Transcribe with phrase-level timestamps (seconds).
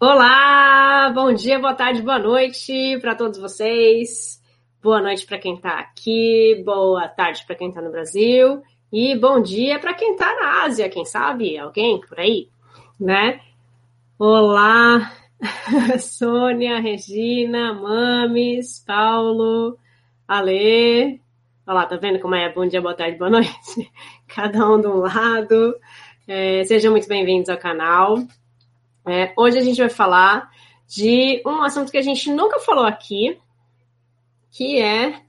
[0.00, 4.40] Olá, bom dia, boa tarde, boa noite para todos vocês.
[4.80, 8.62] Boa noite para quem está aqui, boa tarde para quem está no Brasil
[8.92, 11.58] e bom dia para quem está na Ásia, quem sabe?
[11.58, 12.48] Alguém por aí,
[12.98, 13.40] né?
[14.16, 15.12] Olá,
[15.98, 19.76] Sônia, Regina, Mames, Paulo,
[20.28, 21.20] Ale.
[21.66, 22.52] Olha lá, tá vendo como é?
[22.52, 23.90] Bom dia, boa tarde, boa noite.
[24.28, 25.74] Cada um de um lado.
[26.28, 28.16] É, sejam muito bem-vindos ao canal.
[29.08, 30.50] É, hoje a gente vai falar
[30.86, 33.38] de um assunto que a gente nunca falou aqui,
[34.50, 35.22] que é.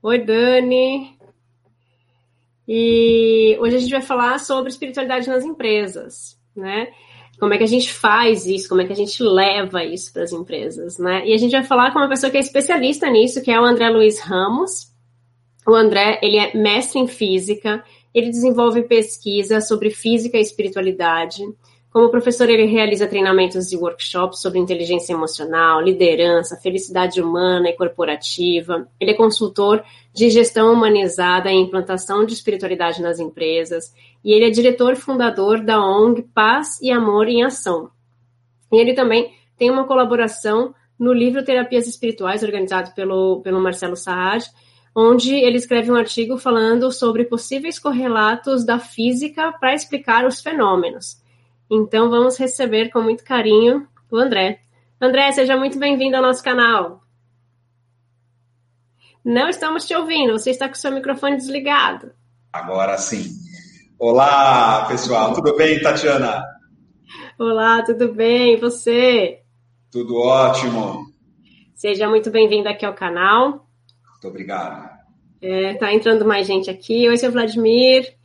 [0.00, 1.18] Oi, Dani.
[2.66, 6.92] E hoje a gente vai falar sobre espiritualidade nas empresas, né?
[7.40, 10.22] Como é que a gente faz isso, como é que a gente leva isso para
[10.22, 11.26] as empresas, né?
[11.26, 13.64] E a gente vai falar com uma pessoa que é especialista nisso, que é o
[13.64, 14.92] André Luiz Ramos.
[15.66, 21.42] O André, ele é mestre em física, ele desenvolve pesquisa sobre física e espiritualidade.
[21.90, 28.86] Como professor, ele realiza treinamentos e workshops sobre inteligência emocional, liderança, felicidade humana e corporativa.
[29.00, 33.92] Ele é consultor de gestão humanizada e implantação de espiritualidade nas empresas.
[34.22, 37.90] E ele é diretor fundador da ONG Paz e Amor em Ação.
[38.70, 44.44] E ele também tem uma colaboração no livro Terapias Espirituais, organizado pelo, pelo Marcelo Saad,
[44.94, 51.16] onde ele escreve um artigo falando sobre possíveis correlatos da física para explicar os fenômenos.
[51.70, 54.60] Então vamos receber com muito carinho o André.
[55.00, 57.02] André, seja muito bem-vindo ao nosso canal.
[59.24, 62.12] Não estamos te ouvindo, você está com seu microfone desligado.
[62.52, 63.30] Agora sim.
[63.98, 66.42] Olá, pessoal, tudo bem, Tatiana?
[67.38, 68.54] Olá, tudo bem?
[68.54, 69.42] E você?
[69.90, 71.04] Tudo ótimo.
[71.74, 73.66] Seja muito bem-vindo aqui ao canal.
[74.10, 74.88] Muito obrigado.
[75.40, 77.08] É, tá entrando mais gente aqui.
[77.08, 78.17] Oi, seu Vladimir.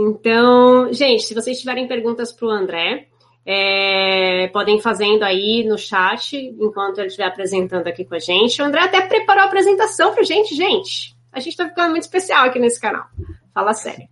[0.00, 3.08] Então, gente, se vocês tiverem perguntas para o André,
[3.44, 8.62] é, podem fazendo aí no chat enquanto ele estiver apresentando aqui com a gente.
[8.62, 11.16] O André até preparou a apresentação para gente, gente.
[11.32, 13.06] A gente está ficando muito especial aqui nesse canal.
[13.52, 14.06] Fala sério.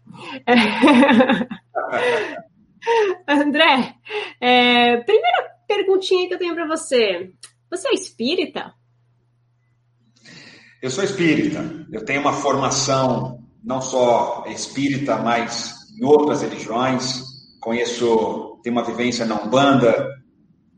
[0.45, 0.55] É...
[3.33, 3.95] André,
[4.41, 7.33] é, primeira perguntinha que eu tenho para você.
[7.71, 8.75] Você é espírita?
[10.83, 11.65] Eu sou espírita.
[11.93, 17.23] Eu tenho uma formação não só espírita, mas em outras religiões.
[17.61, 20.09] Conheço, tenho uma vivência na Umbanda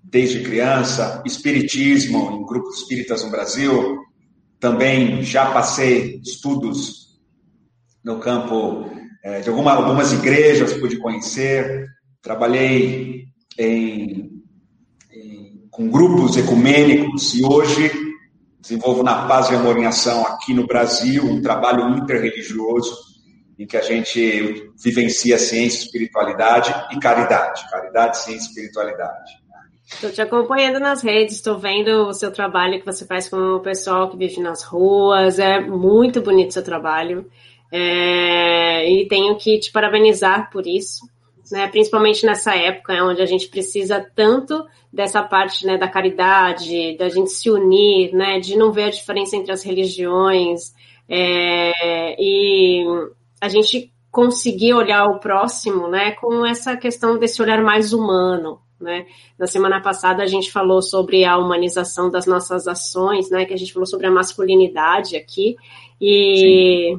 [0.02, 3.98] desde criança, espiritismo em grupos espíritas no Brasil.
[4.58, 7.18] Também já passei estudos
[8.02, 8.88] no campo
[9.22, 11.86] é, de alguma, algumas igrejas, pude conhecer.
[12.22, 13.26] Trabalhei
[13.58, 14.30] em,
[15.12, 18.07] em, com grupos ecumênicos e hoje
[18.60, 23.08] desenvolvo na Paz e Amor em Ação aqui no Brasil um trabalho interreligioso
[23.58, 27.68] em que a gente vivencia ciência, espiritualidade e caridade.
[27.70, 29.32] Caridade, ciência e espiritualidade.
[29.84, 33.60] Estou te acompanhando nas redes, estou vendo o seu trabalho que você faz com o
[33.60, 35.38] pessoal que vive nas ruas.
[35.38, 37.26] É muito bonito o seu trabalho.
[37.72, 41.06] É, e tenho que te parabenizar por isso,
[41.50, 41.68] né?
[41.68, 47.08] principalmente nessa época né, onde a gente precisa tanto dessa parte né, da caridade, da
[47.08, 50.72] gente se unir, né, de não ver a diferença entre as religiões.
[51.08, 52.84] É, e
[53.40, 59.06] a gente conseguir olhar o próximo, né, com essa questão desse olhar mais humano, né?
[59.38, 63.56] Na semana passada a gente falou sobre a humanização das nossas ações, né, que a
[63.56, 65.56] gente falou sobre a masculinidade aqui
[66.00, 66.96] e,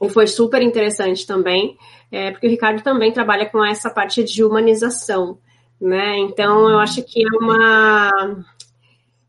[0.00, 1.76] e foi super interessante também,
[2.10, 5.38] é, porque o Ricardo também trabalha com essa parte de humanização,
[5.80, 6.18] né?
[6.18, 8.44] Então eu acho que é uma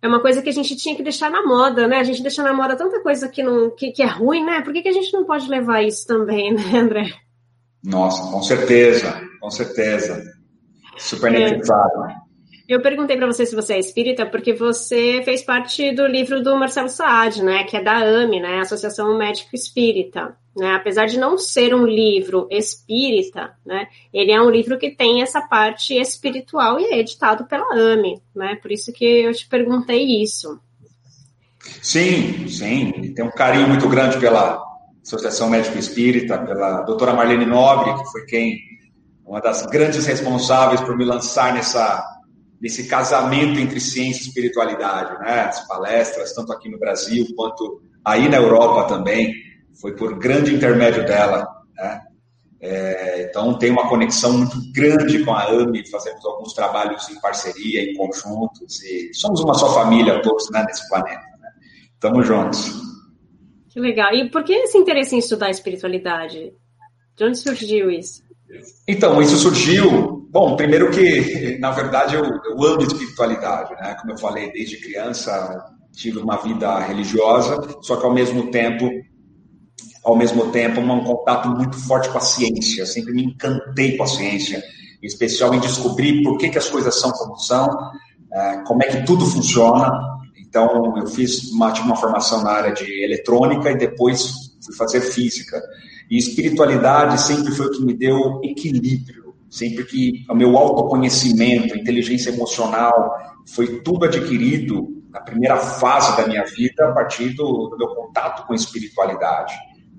[0.01, 1.97] é uma coisa que a gente tinha que deixar na moda, né?
[1.97, 4.61] A gente deixa na moda tanta coisa que, não, que, que é ruim, né?
[4.61, 7.13] Por que, que a gente não pode levar isso também, né, André?
[7.83, 10.23] Nossa, com certeza, com certeza.
[10.97, 12.05] Super necessário.
[12.05, 12.30] É.
[12.71, 16.57] Eu perguntei para você se você é espírita porque você fez parte do livro do
[16.57, 20.37] Marcelo Saad, né, que é da AME, né, Associação Médico Espírita.
[20.55, 20.73] Né?
[20.73, 25.41] Apesar de não ser um livro espírita, né, ele é um livro que tem essa
[25.41, 28.55] parte espiritual e é editado pela AME, né?
[28.61, 30.57] Por isso que eu te perguntei isso.
[31.81, 33.13] Sim, sim.
[33.13, 34.63] Tem um carinho muito grande pela
[35.05, 38.57] Associação Médico Espírita, pela doutora Marlene Nobre, que foi quem
[39.25, 42.10] uma das grandes responsáveis por me lançar nessa
[42.61, 45.41] nesse casamento entre ciência e espiritualidade, né?
[45.41, 49.33] As palestras, tanto aqui no Brasil quanto aí na Europa também,
[49.73, 52.01] foi por grande intermédio dela, né?
[52.63, 57.81] É, então tem uma conexão muito grande com a AMI, fazemos alguns trabalhos em parceria,
[57.81, 61.23] em conjuntos, e somos uma só família todos né, nesse planeta.
[61.39, 61.49] Né?
[61.99, 62.71] Tamo juntos.
[63.67, 64.13] Que legal.
[64.13, 66.53] E por que esse interesse em estudar espiritualidade?
[67.17, 68.21] De onde surgiu isso?
[68.87, 73.95] Então, isso surgiu Bom, primeiro que, na verdade, eu, eu amo espiritualidade, né?
[73.99, 75.61] Como eu falei, desde criança
[75.91, 78.89] tive uma vida religiosa, só que ao mesmo tempo,
[80.05, 82.85] ao mesmo tempo, um contato muito forte com a ciência.
[82.85, 84.63] Sempre me encantei com a ciência,
[85.03, 87.67] em especial em descobrir por que, que as coisas são como são,
[88.31, 89.91] é, como é que tudo funciona.
[90.47, 94.31] Então, eu fiz uma, uma formação na área de eletrônica e depois
[94.63, 95.61] fui fazer física.
[96.09, 99.20] E espiritualidade sempre foi o que me deu equilíbrio,
[99.51, 103.15] sempre que o meu autoconhecimento, inteligência emocional,
[103.53, 108.47] foi tudo adquirido na primeira fase da minha vida a partir do, do meu contato
[108.47, 109.53] com a espiritualidade.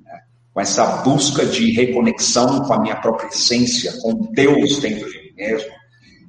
[0.04, 0.20] Né?
[0.52, 5.32] Com essa busca de reconexão com a minha própria essência, com Deus dentro de mim
[5.36, 5.82] mesmo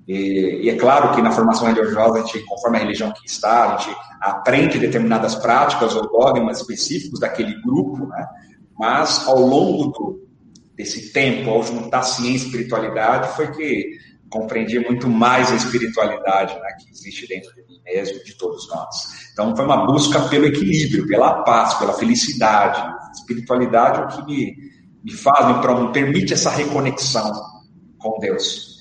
[0.08, 3.74] e, e, é claro que na formação religiosa, a gente, conforme a religião que está,
[3.74, 8.28] a gente aprende determinadas práticas ou dogmas específicos daquele grupo, né?
[8.78, 10.28] mas ao longo do,
[10.76, 13.98] desse tempo, ao juntar ciência e espiritualidade, foi que
[14.30, 19.30] compreendi muito mais a espiritualidade né, que existe dentro de mim mesmo, de todos nós.
[19.32, 22.82] Então, foi uma busca pelo equilíbrio, pela paz, pela felicidade.
[23.14, 24.56] Espiritualidade é o que me,
[25.04, 27.32] me faz, me, me permite essa reconexão
[28.00, 28.73] com Deus.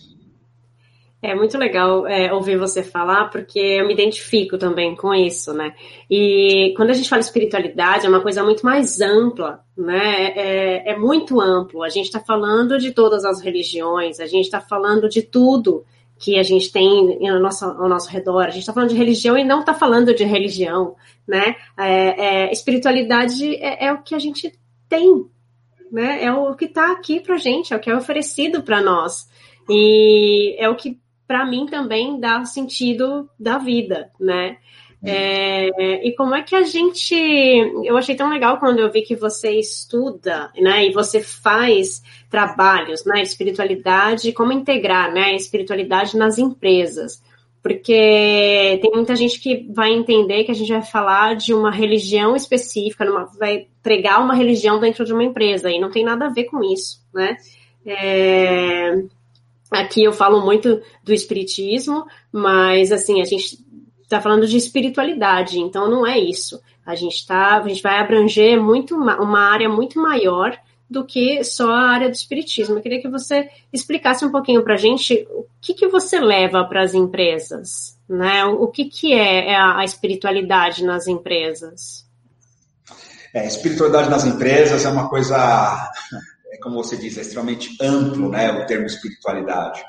[1.24, 5.72] É muito legal é, ouvir você falar, porque eu me identifico também com isso, né?
[6.10, 10.32] E quando a gente fala espiritualidade, é uma coisa muito mais ampla, né?
[10.34, 11.84] É, é muito amplo.
[11.84, 15.84] A gente está falando de todas as religiões, a gente está falando de tudo
[16.18, 18.46] que a gente tem ao nosso, ao nosso redor.
[18.46, 21.54] A gente está falando de religião e não está falando de religião, né?
[21.78, 24.52] É, é, espiritualidade é, é o que a gente
[24.88, 25.24] tem,
[25.88, 26.24] né?
[26.24, 29.30] É o que está aqui para gente, é o que é oferecido para nós.
[29.68, 31.00] E é o que
[31.32, 34.58] para mim também dá sentido da vida, né?
[35.02, 37.14] É, e como é que a gente.
[37.82, 40.86] Eu achei tão legal quando eu vi que você estuda, né?
[40.86, 43.22] E você faz trabalhos, né?
[43.22, 45.34] Espiritualidade, como integrar, né?
[45.34, 47.22] Espiritualidade nas empresas.
[47.62, 52.36] Porque tem muita gente que vai entender que a gente vai falar de uma religião
[52.36, 56.30] específica, numa, vai pregar uma religião dentro de uma empresa, e não tem nada a
[56.30, 57.38] ver com isso, né?
[57.86, 59.02] É,
[59.72, 63.58] Aqui eu falo muito do espiritismo, mas assim, a gente
[64.02, 66.60] está falando de espiritualidade, então não é isso.
[66.84, 70.58] A gente tá, a gente vai abranger muito uma área muito maior
[70.92, 72.76] do que só a área do espiritismo.
[72.76, 76.64] Eu queria que você explicasse um pouquinho para a gente o que, que você leva
[76.64, 78.44] para as empresas, né?
[78.44, 82.06] O que, que é, é a espiritualidade nas empresas?
[83.32, 85.90] É, espiritualidade nas empresas é uma coisa
[86.58, 89.82] como você diz, é extremamente amplo né, o termo espiritualidade.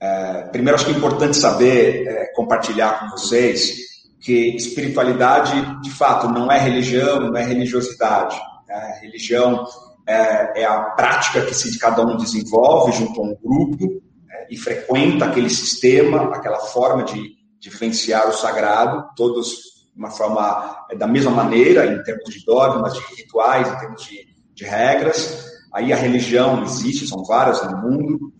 [0.00, 3.76] É, primeiro, acho que é importante saber, é, compartilhar com vocês,
[4.20, 8.38] que espiritualidade, de fato, não é religião, não é religiosidade.
[8.66, 8.98] Né?
[9.02, 9.66] Religião
[10.06, 14.56] é, é, a prática que se cada um desenvolve junto a um grupo é, e
[14.56, 19.50] frequenta aquele sistema, aquela forma de, vivenciar o sagrado, todos
[19.92, 24.02] de uma forma é, da mesma maneira, em termos de dogmas, de rituais, em termos
[24.02, 28.32] de, de regras, Aí a religião existe, são várias no mundo.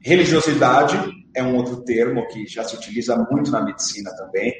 [0.00, 0.98] Religiosidade
[1.34, 4.52] é um outro termo que já se utiliza muito na medicina também,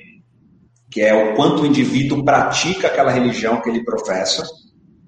[0.90, 4.42] que é o quanto o indivíduo pratica aquela religião que ele professa.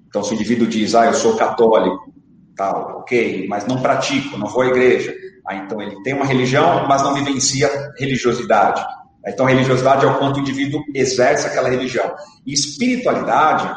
[0.07, 2.13] Então, se o indivíduo diz, ah, eu sou católico,
[2.55, 5.13] tal, ok, mas não pratico, não vou à igreja.
[5.45, 8.85] Ah, então ele tem uma religião, mas não vivencia religiosidade.
[9.25, 12.15] Então, religiosidade é o quanto o indivíduo exerce aquela religião.
[12.45, 13.69] E espiritualidade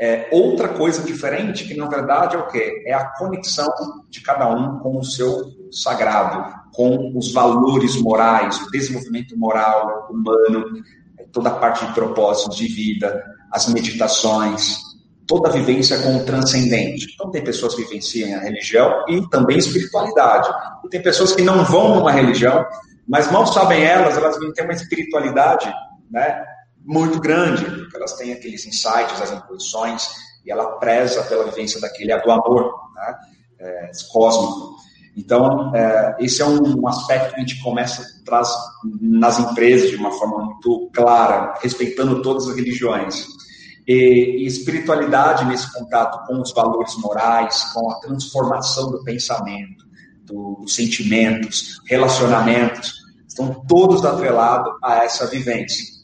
[0.00, 2.84] é outra coisa diferente, que na verdade é o quê?
[2.86, 3.68] É a conexão
[4.08, 10.82] de cada um com o seu sagrado, com os valores morais, o desenvolvimento moral humano,
[11.32, 14.78] toda a parte de propósitos de vida, as meditações,
[15.26, 17.06] toda a vivência com o transcendente.
[17.14, 20.48] Então, tem pessoas que vivenciam a religião e também espiritualidade.
[20.84, 22.64] E tem pessoas que não vão numa religião,
[23.06, 25.70] mas mal sabem elas, elas têm uma espiritualidade
[26.10, 26.42] né,
[26.88, 30.08] muito grande, porque elas têm aqueles insights, as intuições,
[30.44, 33.14] e ela preza pela vivência daquele do amor né?
[33.60, 34.74] é, cósmico.
[35.14, 38.48] Então, é, esse é um aspecto que a gente começa traz
[39.02, 43.26] nas empresas de uma forma muito clara, respeitando todas as religiões.
[43.86, 49.84] E, e espiritualidade nesse contato com os valores morais, com a transformação do pensamento,
[50.24, 52.94] do, dos sentimentos, relacionamentos,
[53.26, 55.97] estão todos atrelados a essa vivência.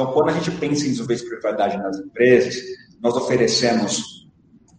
[0.00, 2.56] Então, quando a gente pensa em desenvolver espiritualidade nas empresas,
[3.02, 4.26] nós oferecemos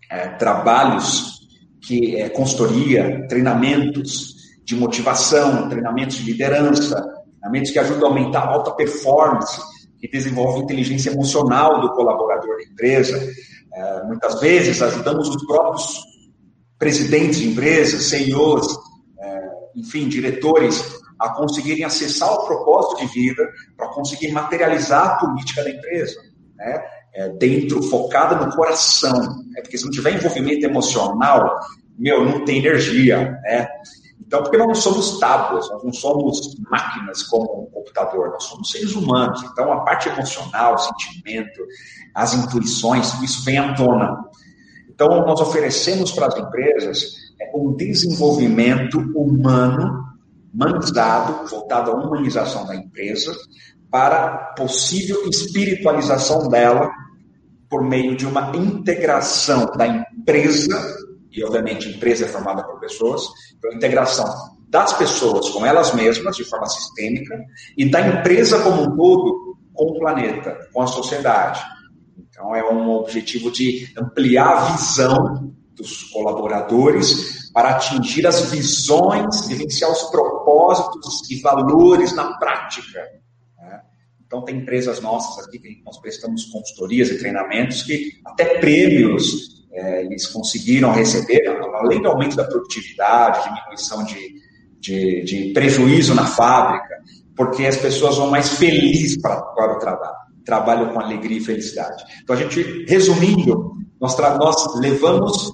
[0.09, 1.41] é, trabalhos
[1.79, 6.99] que é consultoria, treinamentos de motivação, treinamentos de liderança,
[7.39, 9.61] treinamentos que ajudam a aumentar a alta performance,
[9.99, 13.31] que desenvolvem inteligência emocional do colaborador da empresa.
[13.71, 15.99] É, muitas vezes ajudamos os próprios
[16.79, 18.75] presidentes de empresas, CEOs,
[19.19, 23.47] é, enfim, diretores a conseguirem acessar o propósito de vida
[23.77, 26.19] para conseguir materializar a política da empresa,
[26.55, 26.83] né?
[27.13, 29.61] É, dentro, focada no coração, né?
[29.61, 31.59] porque se não tiver envolvimento emocional,
[31.97, 33.67] meu, não tem energia, né?
[34.31, 38.71] Então, porque nós não somos tábuas, nós não somos máquinas como um computador, nós somos
[38.71, 39.43] seres humanos.
[39.43, 41.61] Então, a parte emocional, o sentimento,
[42.15, 44.17] as intuições, isso vem à tona.
[44.89, 50.01] Então, nós oferecemos para as empresas é, um desenvolvimento humano,
[50.53, 53.35] humanizado, voltado à humanização da empresa,
[53.89, 56.91] para possível espiritualização dela
[57.69, 63.23] por meio de uma integração da empresa e obviamente empresa é formada por pessoas,
[63.57, 64.25] então a integração
[64.67, 67.37] das pessoas com elas mesmas, de forma sistêmica,
[67.77, 71.61] e da empresa como um todo com o planeta, com a sociedade.
[72.17, 79.91] Então é um objetivo de ampliar a visão dos colaboradores para atingir as visões, vivenciar
[79.91, 83.01] os propósitos e valores na prática.
[83.57, 83.81] Né?
[84.25, 90.05] Então, tem empresas nossas aqui que nós prestamos consultorias e treinamentos que até prêmios é,
[90.05, 94.35] eles conseguiram receber, além do aumento da produtividade, diminuição de,
[94.79, 97.01] de, de prejuízo na fábrica,
[97.35, 100.15] porque as pessoas vão mais felizes para, para o trabalho,
[100.45, 102.03] trabalham com alegria e felicidade.
[102.21, 105.51] Então, a gente, resumindo, nós, nós levamos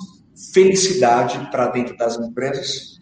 [0.57, 2.97] felicidade para dentro das empresas,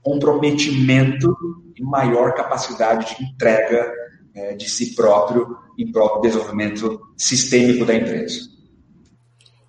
[0.00, 1.36] comprometimento
[1.76, 3.92] e maior capacidade de entrega
[4.34, 8.48] é, de si próprio em próprio desenvolvimento sistêmico da empresa.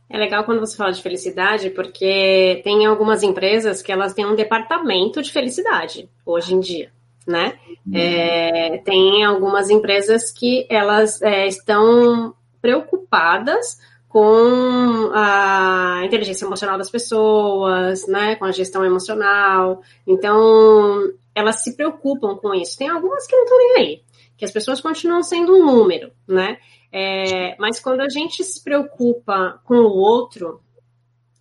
[0.10, 4.36] É legal quando você fala de felicidade, porque tem algumas empresas que elas têm um
[4.36, 6.92] departamento de felicidade hoje em dia,
[7.28, 7.60] né?
[7.86, 7.98] Uhum.
[7.98, 13.78] É, tem algumas empresas que elas é, estão preocupadas
[14.16, 18.38] com a inteligência emocional das pessoas, né?
[18.38, 19.82] Com a gestão emocional.
[20.08, 22.78] Então, elas se preocupam com isso.
[22.78, 24.04] Tem algumas que não estão nem aí,
[24.38, 26.60] que as pessoas continuam sendo um número, né?
[26.94, 30.62] É, mas quando a gente se preocupa com o outro,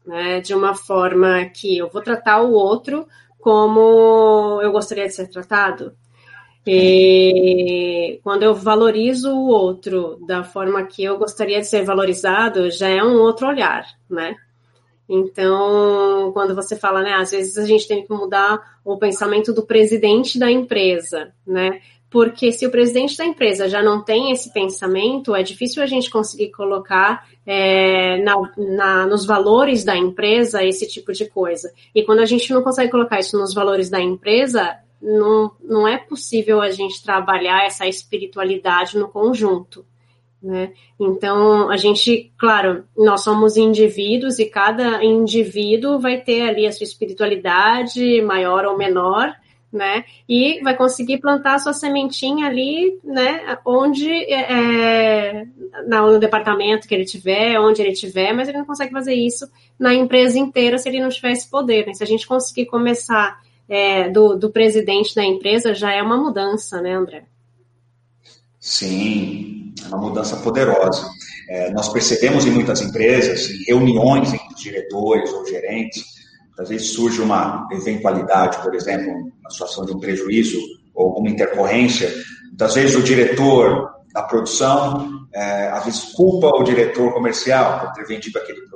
[0.05, 3.07] né, de uma forma que eu vou tratar o outro
[3.39, 5.95] como eu gostaria de ser tratado,
[6.67, 12.89] e quando eu valorizo o outro da forma que eu gostaria de ser valorizado, já
[12.89, 14.35] é um outro olhar, né?
[15.07, 19.67] Então, quando você fala, né, às vezes a gente tem que mudar o pensamento do
[19.67, 21.81] presidente da empresa, né?
[22.15, 26.09] porque se o presidente da empresa já não tem esse pensamento, é difícil a gente
[26.09, 31.73] conseguir colocar é, na, na, nos valores da empresa esse tipo de coisa.
[31.93, 35.99] E quando a gente não consegue colocar isso nos valores da empresa, não, não é
[35.99, 39.85] possível a gente trabalhar essa espiritualidade no conjunto.
[40.43, 40.73] Né?
[40.99, 46.85] Então, a gente, claro, nós somos indivíduos e cada indivíduo vai ter ali a sua
[46.85, 49.35] espiritualidade maior ou menor,
[49.73, 50.05] né?
[50.29, 53.59] E vai conseguir plantar a sua sementinha ali, né?
[53.65, 55.47] Onde é, é
[55.89, 59.93] no departamento que ele tiver, onde ele tiver, mas ele não consegue fazer isso na
[59.93, 61.87] empresa inteira se ele não tiver esse poder.
[61.87, 61.95] Né?
[61.95, 66.81] Se a gente conseguir começar é, do, do presidente da empresa, já é uma mudança,
[66.81, 67.25] né, André?
[68.61, 71.07] Sim, é uma mudança poderosa.
[71.49, 76.03] É, nós percebemos em muitas empresas, em reuniões entre diretores ou gerentes,
[76.59, 80.59] às vezes surge uma eventualidade, por exemplo, uma situação de um prejuízo
[80.95, 82.13] ou alguma intercorrência,
[82.49, 88.07] muitas vezes o diretor da produção, é, às vezes culpa o diretor comercial por ter
[88.07, 88.74] vendido aquele produto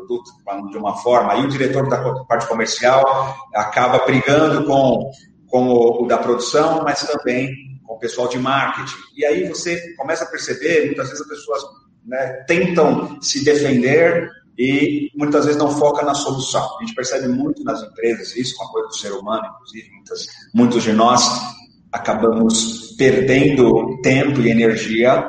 [0.71, 5.11] de uma forma, aí o diretor da parte comercial acaba brigando com,
[5.47, 7.51] com o, o da produção, mas também
[7.85, 8.97] com o pessoal de marketing.
[9.17, 11.63] E aí você começa a perceber, muitas vezes as pessoas
[12.05, 16.77] né, tentam se defender e muitas vezes não foca na solução.
[16.79, 20.27] A gente percebe muito nas empresas isso, com a coisa do ser humano, inclusive, muitas,
[20.53, 21.57] muitos de nós
[21.93, 25.27] acabamos perdendo tempo e energia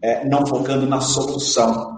[0.00, 1.91] é, não focando na solução.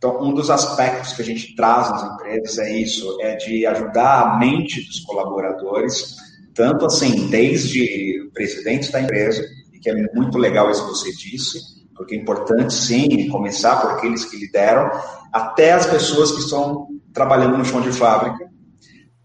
[0.00, 4.22] Então, um dos aspectos que a gente traz nas empresas é isso, é de ajudar
[4.22, 6.16] a mente dos colaboradores,
[6.54, 11.12] tanto assim, desde o presidente da empresa, e que é muito legal isso que você
[11.12, 11.58] disse,
[11.94, 14.90] porque é importante sim começar por aqueles que lideram,
[15.30, 18.48] até as pessoas que estão trabalhando no chão de fábrica,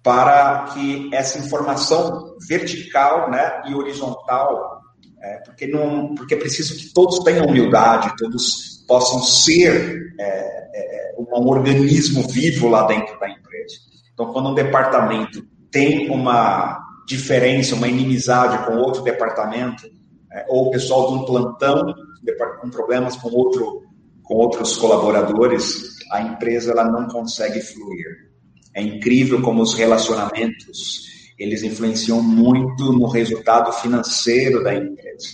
[0.04, 4.82] para que essa informação vertical né, e horizontal,
[5.24, 11.16] é, porque, não, porque é preciso que todos tenham humildade, todos possam ser é, é,
[11.18, 13.76] um organismo vivo lá dentro da empresa.
[14.14, 19.86] Então, quando um departamento tem uma diferença, uma inimizade com outro departamento,
[20.32, 21.94] é, ou o pessoal de um plantão
[22.62, 23.84] com problemas com, outro,
[24.24, 28.32] com outros colaboradores, a empresa ela não consegue fluir.
[28.74, 31.06] É incrível como os relacionamentos
[31.38, 35.28] eles influenciam muito no resultado financeiro da empresa.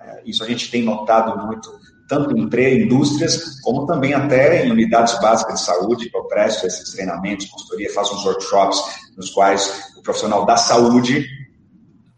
[0.00, 1.70] É, isso a gente tem notado muito,
[2.12, 6.92] tanto em indústrias, como também até em unidades básicas de saúde, que eu presto esses
[6.92, 8.82] treinamentos, consultoria, faço uns workshops
[9.16, 11.26] nos quais o profissional da saúde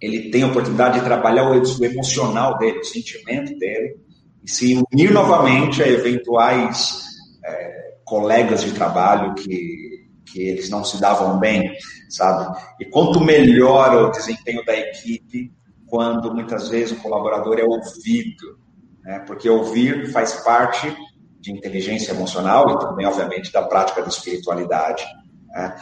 [0.01, 3.97] ele tem a oportunidade de trabalhar o emocional dele, o sentimento dele,
[4.43, 7.05] e se unir novamente a eventuais
[7.45, 11.73] é, colegas de trabalho que, que eles não se davam bem,
[12.09, 12.53] sabe?
[12.81, 15.53] E quanto melhor o desempenho da equipe
[15.87, 18.64] quando muitas vezes o colaborador é ouvido,
[19.05, 19.21] né?
[19.21, 20.95] porque ouvir faz parte
[21.41, 25.05] de inteligência emocional e também, obviamente, da prática da espiritualidade.
[25.49, 25.77] Né?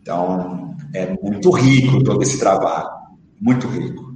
[0.00, 2.88] Então, é muito rico todo esse trabalho,
[3.40, 4.08] muito rico.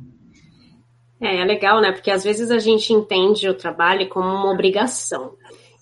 [1.20, 1.92] É, é legal, né?
[1.92, 5.34] Porque às vezes a gente entende o trabalho como uma obrigação.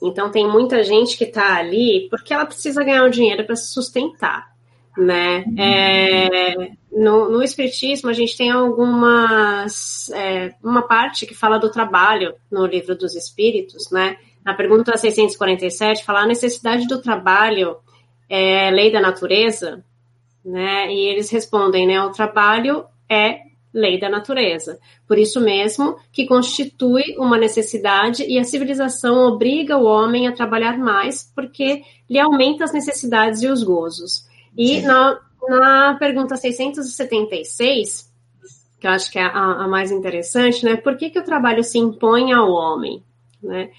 [0.02, 3.72] Então tem muita gente que está ali porque ela precisa ganhar o dinheiro para se
[3.72, 4.48] sustentar,
[4.96, 5.44] né?
[5.56, 12.34] É, no, no Espiritismo a gente tem algumas é, uma parte que fala do trabalho
[12.50, 14.16] no livro dos Espíritos, né?
[14.44, 17.76] Na pergunta 647 fala a necessidade do trabalho
[18.28, 19.84] é lei da natureza,
[20.44, 20.92] né?
[20.92, 22.02] E eles respondem, né?
[22.02, 23.40] O trabalho é
[23.72, 24.78] lei da natureza.
[25.06, 30.76] Por isso mesmo que constitui uma necessidade e a civilização obriga o homem a trabalhar
[30.76, 34.28] mais porque lhe aumenta as necessidades e os gozos.
[34.56, 38.10] E na, na pergunta 676,
[38.80, 40.76] que eu acho que é a, a, mais interessante, né?
[40.76, 43.02] Por que, que o trabalho se impõe ao homem?
[43.42, 43.70] Né?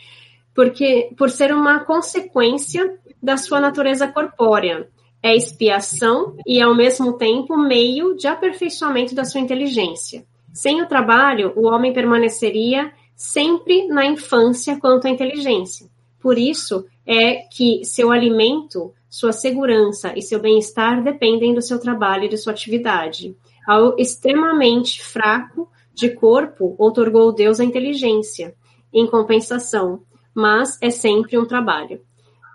[0.54, 4.88] Porque por ser uma consequência da sua natureza corpórea
[5.24, 10.26] é expiação e, ao mesmo tempo, meio de aperfeiçoamento da sua inteligência.
[10.54, 15.88] Sem o trabalho, o homem permaneceria sempre na infância quanto à inteligência.
[16.20, 22.24] Por isso é que seu alimento, sua segurança e seu bem-estar dependem do seu trabalho
[22.24, 23.36] e de sua atividade.
[23.68, 28.56] Ao extremamente fraco de corpo, otorgou Deus a inteligência,
[28.94, 30.02] em compensação,
[30.34, 32.00] mas é sempre um trabalho.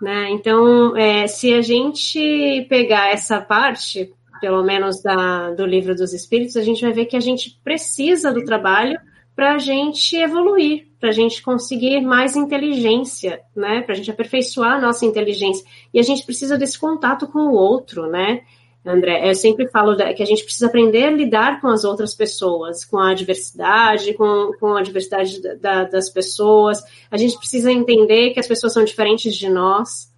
[0.01, 0.31] Né?
[0.31, 6.57] Então, é, se a gente pegar essa parte, pelo menos da, do livro dos Espíritos,
[6.57, 8.99] a gente vai ver que a gente precisa do trabalho
[9.37, 13.81] para a gente evoluir, para a gente conseguir mais inteligência, né?
[13.81, 15.63] Para a gente aperfeiçoar a nossa inteligência.
[15.93, 18.41] E a gente precisa desse contato com o outro, né?
[18.83, 22.83] André, eu sempre falo que a gente precisa aprender a lidar com as outras pessoas,
[22.83, 26.81] com a diversidade, com, com a diversidade da, das pessoas.
[27.11, 30.11] A gente precisa entender que as pessoas são diferentes de nós.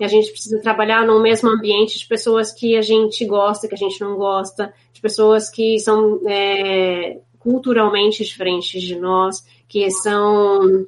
[0.00, 3.74] E a gente precisa trabalhar no mesmo ambiente de pessoas que a gente gosta, que
[3.74, 10.86] a gente não gosta, de pessoas que são é, culturalmente diferentes de nós, que são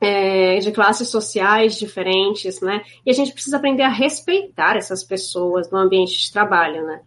[0.00, 2.82] é, de classes sociais diferentes, né?
[3.04, 7.00] E a gente precisa aprender a respeitar essas pessoas no ambiente de trabalho, né?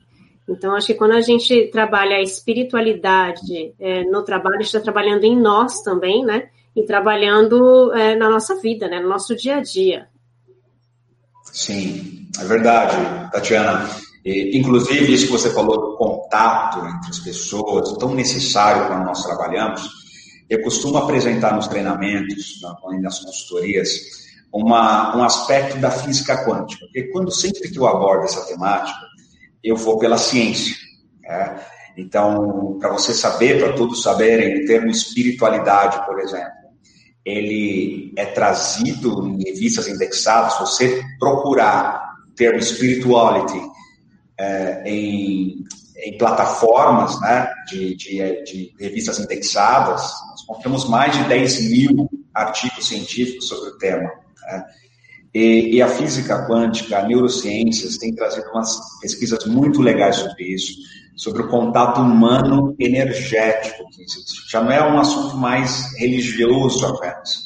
[0.48, 4.80] Então, acho que quando a gente trabalha a espiritualidade é, no trabalho, a gente está
[4.80, 6.50] trabalhando em nós também, né?
[6.76, 9.00] E trabalhando é, na nossa vida, né?
[9.00, 10.08] No nosso dia a dia.
[11.46, 12.96] Sim, é verdade,
[13.32, 13.90] Tatiana.
[14.24, 19.88] E, inclusive, isso que você falou contato entre as pessoas, tão necessário quando nós trabalhamos,
[20.50, 22.60] eu costumo apresentar nos treinamentos,
[23.02, 24.00] nas consultorias,
[24.54, 29.00] uma, um aspecto da física quântica, porque quando sempre que eu abordo essa temática,
[29.64, 30.76] eu vou pela ciência.
[31.22, 31.60] Né?
[31.98, 36.52] Então, para você saber, para todos saberem, o termo espiritualidade, por exemplo,
[37.26, 40.54] ele é trazido em revistas indexadas.
[40.54, 43.62] Se você procurar o termo spirituality
[44.38, 45.64] é, em,
[46.04, 50.12] em plataformas né, de, de, de revistas indexadas,
[50.62, 54.10] temos mais de 10 mil artigos científicos sobre o tema.
[54.44, 54.66] Né?
[55.34, 60.74] E, e, a física quântica, a neurociências, tem trazido umas pesquisas muito legais sobre isso,
[61.16, 64.06] sobre o contato humano energético, que
[64.52, 67.40] já não é um assunto mais religioso apenas,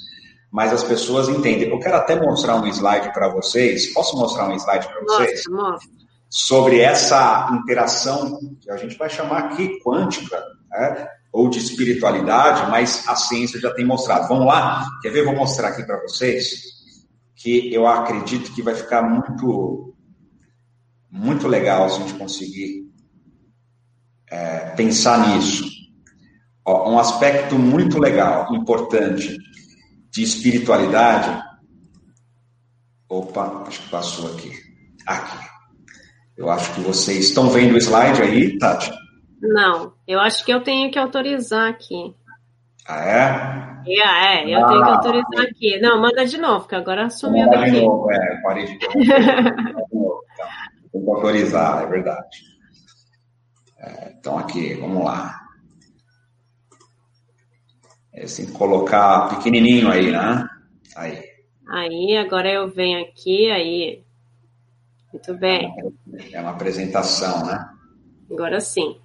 [0.51, 1.69] mas as pessoas entendem.
[1.69, 3.93] Eu quero até mostrar um slide para vocês.
[3.93, 5.43] Posso mostrar um slide para vocês?
[5.47, 6.06] Mostra, mostra.
[6.29, 11.07] Sobre essa interação, que a gente vai chamar aqui quântica, né?
[11.31, 14.27] ou de espiritualidade, mas a ciência já tem mostrado.
[14.27, 14.89] Vamos lá?
[15.01, 15.23] Quer ver?
[15.23, 16.77] Vou mostrar aqui para vocês
[17.35, 19.93] que eu acredito que vai ficar muito,
[21.11, 22.91] muito legal se a gente conseguir
[24.29, 25.65] é, pensar nisso.
[26.65, 29.37] Ó, um aspecto muito legal, importante
[30.09, 31.43] de espiritualidade.
[33.07, 34.51] Opa, acho que passou aqui.
[35.05, 35.56] Aqui.
[36.37, 38.91] Eu acho que vocês estão vendo o slide aí, Tati?
[39.41, 42.15] Não, eu acho que eu tenho que autorizar aqui.
[42.87, 43.91] Ah, é?
[43.91, 45.79] É, é eu ah, tenho que autorizar aqui.
[45.79, 47.71] Não, manda de novo, que agora sumiu manda daqui.
[47.71, 48.79] de novo, é, parei de
[49.91, 50.23] novo.
[50.91, 52.43] Tem que autorizar, é verdade.
[53.79, 55.39] É, então, aqui, vamos lá.
[58.13, 60.47] É, assim, colocar pequenininho aí, né?
[60.95, 61.23] Aí.
[61.69, 64.03] Aí, agora eu venho aqui, aí.
[65.11, 65.73] Muito bem.
[66.31, 67.67] É uma apresentação, né?
[68.31, 68.95] Agora sim.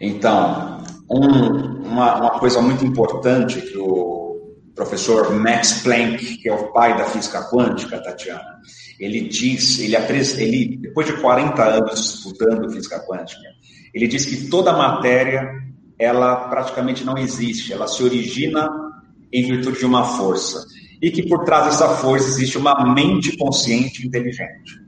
[0.00, 6.72] Então, um, uma, uma coisa muito importante que o professor Max Planck, que é o
[6.72, 8.60] pai da física quântica, Tatiana,
[9.00, 13.48] ele diz, ele, ele depois de 40 anos estudando física quântica,
[13.94, 15.50] ele diz que toda matéria
[15.98, 18.68] ela praticamente não existe, ela se origina
[19.32, 20.62] em virtude de uma força
[21.00, 24.85] e que por trás dessa força existe uma mente consciente inteligente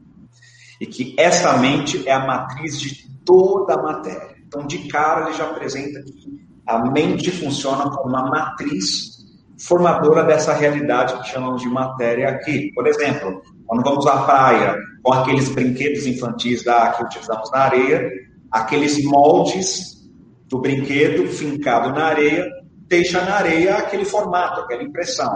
[0.81, 4.37] e que essa mente é a matriz de toda a matéria.
[4.47, 9.19] Então, de cara, ele já apresenta que a mente funciona como uma matriz
[9.61, 12.73] formadora dessa realidade que chamamos de matéria aqui.
[12.75, 18.11] Por exemplo, quando vamos à praia com aqueles brinquedos infantis da, que utilizamos na areia,
[18.51, 19.99] aqueles moldes
[20.47, 22.49] do brinquedo fincado na areia
[22.89, 25.33] deixa na areia aquele formato, aquela impressão.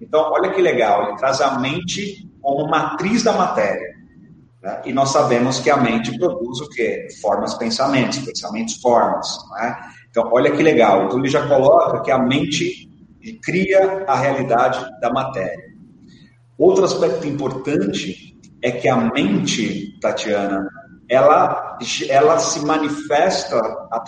[0.00, 3.89] Então, olha que legal, ele traz a mente como matriz da matéria.
[4.62, 4.82] Né?
[4.86, 7.08] E nós sabemos que a mente produz o quê?
[7.20, 9.38] Formas, pensamentos, pensamentos, formas.
[9.52, 9.76] Né?
[10.10, 11.04] Então, olha que legal.
[11.04, 12.88] Então, ele já coloca que a mente
[13.42, 15.70] cria a realidade da matéria.
[16.58, 20.68] Outro aspecto importante é que a mente, Tatiana,
[21.08, 23.60] ela, ela se manifesta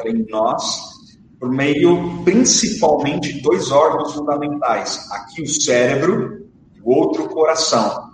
[0.05, 0.93] em nós
[1.41, 5.11] por meio principalmente de dois órgãos fundamentais.
[5.11, 8.12] Aqui o cérebro e o outro o coração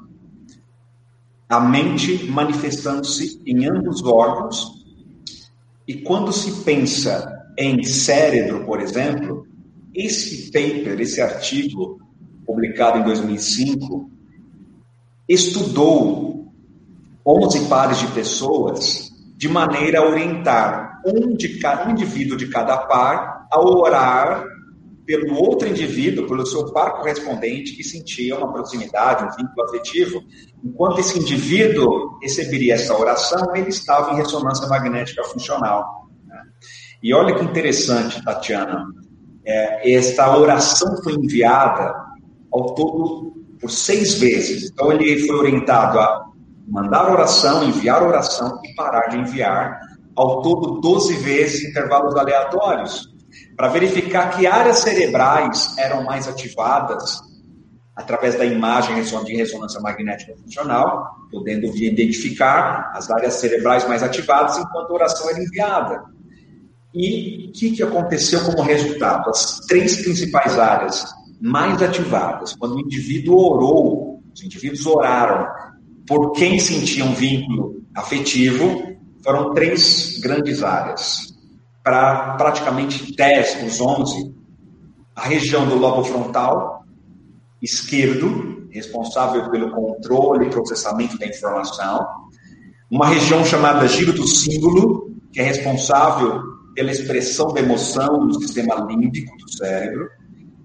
[1.49, 4.85] a mente manifestando-se em ambos os órgãos.
[5.87, 9.47] E quando se pensa em cérebro, por exemplo,
[9.95, 11.99] esse paper, esse artigo
[12.47, 14.11] publicado em 2005,
[15.29, 16.53] estudou
[17.27, 22.77] 11 pares de pessoas de maneira a orientar um, de cada, um indivíduo de cada
[22.87, 24.45] par a orar
[25.09, 30.23] pelo outro indivíduo, pelo seu par correspondente, que sentia uma proximidade, um vínculo afetivo.
[30.63, 36.11] Enquanto esse indivíduo receberia essa oração, ele estava em ressonância magnética funcional.
[36.27, 36.43] Né?
[37.03, 38.85] E olha que interessante, Tatiana,
[39.47, 41.91] é, esta oração foi enviada
[42.53, 44.71] ao todo por seis vezes.
[44.71, 46.27] Então ele foi orientado a
[46.69, 49.81] mandar oração, enviar oração e parar de enviar,
[50.15, 53.08] ao todo 12 vezes intervalos aleatórios
[53.59, 57.21] para verificar que áreas cerebrais eram mais ativadas
[57.97, 64.93] através da imagem de ressonância magnética funcional, podendo identificar as áreas cerebrais mais ativadas enquanto
[64.93, 66.05] a oração era enviada.
[66.95, 69.29] E o que, que aconteceu como resultado?
[69.29, 71.05] As três principais áreas
[71.41, 75.49] mais ativadas, quando o indivíduo orou, os indivíduos oraram
[76.07, 81.28] por quem sentia um vínculo afetivo, foram três grandes áreas
[81.89, 84.35] para praticamente 10 dos 11,
[85.17, 86.85] a região do lobo frontal
[87.63, 92.07] esquerdo, responsável pelo controle e processamento da informação,
[92.91, 96.43] uma região chamada giro do símbolo, que é responsável
[96.75, 100.11] pela expressão da emoção no sistema límbico do cérebro,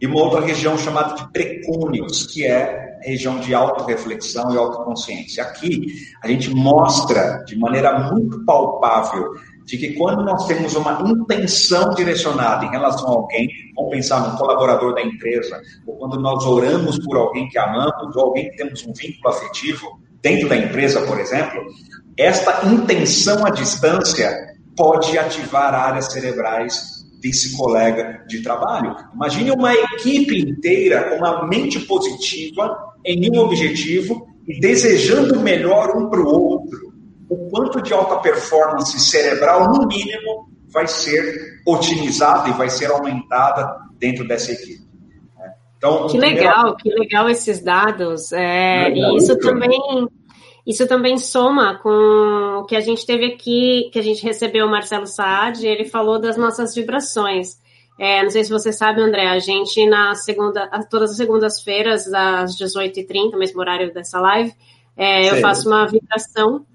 [0.01, 5.41] e uma outra região chamada de precúneos, que é a região de autorreflexão e autoconsciência.
[5.41, 5.86] Aqui,
[6.21, 9.31] a gente mostra de maneira muito palpável
[9.65, 14.38] de que quando nós temos uma intenção direcionada em relação a alguém, vamos pensar num
[14.38, 18.86] colaborador da empresa, ou quando nós oramos por alguém que amamos, ou alguém que temos
[18.86, 21.62] um vínculo afetivo dentro da empresa, por exemplo,
[22.17, 28.95] esta intenção à distância pode ativar áreas cerebrais desse colega de trabalho.
[29.13, 36.10] Imagine uma equipe inteira com uma mente positiva em um objetivo e desejando melhor um
[36.10, 36.83] para o outro
[37.34, 43.78] o quanto de alta performance cerebral, no mínimo, vai ser otimizada e vai ser aumentada
[43.98, 44.84] dentro dessa equipe.
[45.38, 45.54] Né?
[45.78, 48.32] Então, que legal, que legal esses dados.
[48.32, 49.80] É, e isso também,
[50.65, 54.69] isso também soma com o que a gente teve aqui, que a gente recebeu o
[54.69, 57.62] Marcelo Saad, ele falou das nossas vibrações.
[58.00, 62.58] É, não sei se você sabe, André, a gente na segunda, todas as segundas-feiras, às
[62.58, 64.52] 18h30, mesmo horário dessa live,
[64.98, 66.65] é, eu faço uma vibração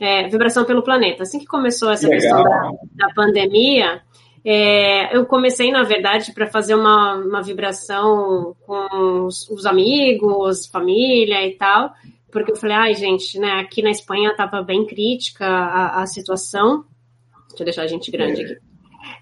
[0.00, 1.22] é, vibração pelo planeta.
[1.22, 2.20] Assim que começou essa Legal.
[2.20, 4.02] questão da, da pandemia,
[4.44, 11.46] é, eu comecei, na verdade, para fazer uma, uma vibração com os, os, amigos, família
[11.46, 11.94] e tal,
[12.30, 16.84] porque eu falei, ai, gente, né, aqui na Espanha estava bem crítica a, a, situação.
[17.48, 18.44] Deixa eu deixar a gente grande é.
[18.44, 18.56] aqui.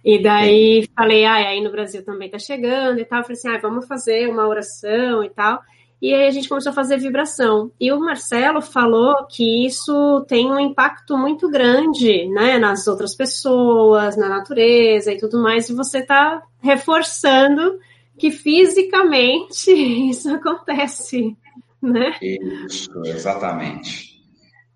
[0.05, 3.21] E daí falei, ai, aí no Brasil também tá chegando e tal.
[3.21, 5.61] Eu falei assim, ai, vamos fazer uma oração e tal.
[6.03, 7.71] E aí a gente começou a fazer vibração.
[7.79, 14.17] E o Marcelo falou que isso tem um impacto muito grande, né, nas outras pessoas,
[14.17, 17.79] na natureza e tudo mais, e você está reforçando
[18.19, 19.71] que fisicamente
[20.11, 21.37] isso acontece,
[21.81, 22.17] né?
[22.21, 24.21] Isso, exatamente.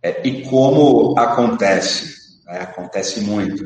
[0.00, 2.44] É, e como acontece?
[2.46, 3.64] Né, acontece muito.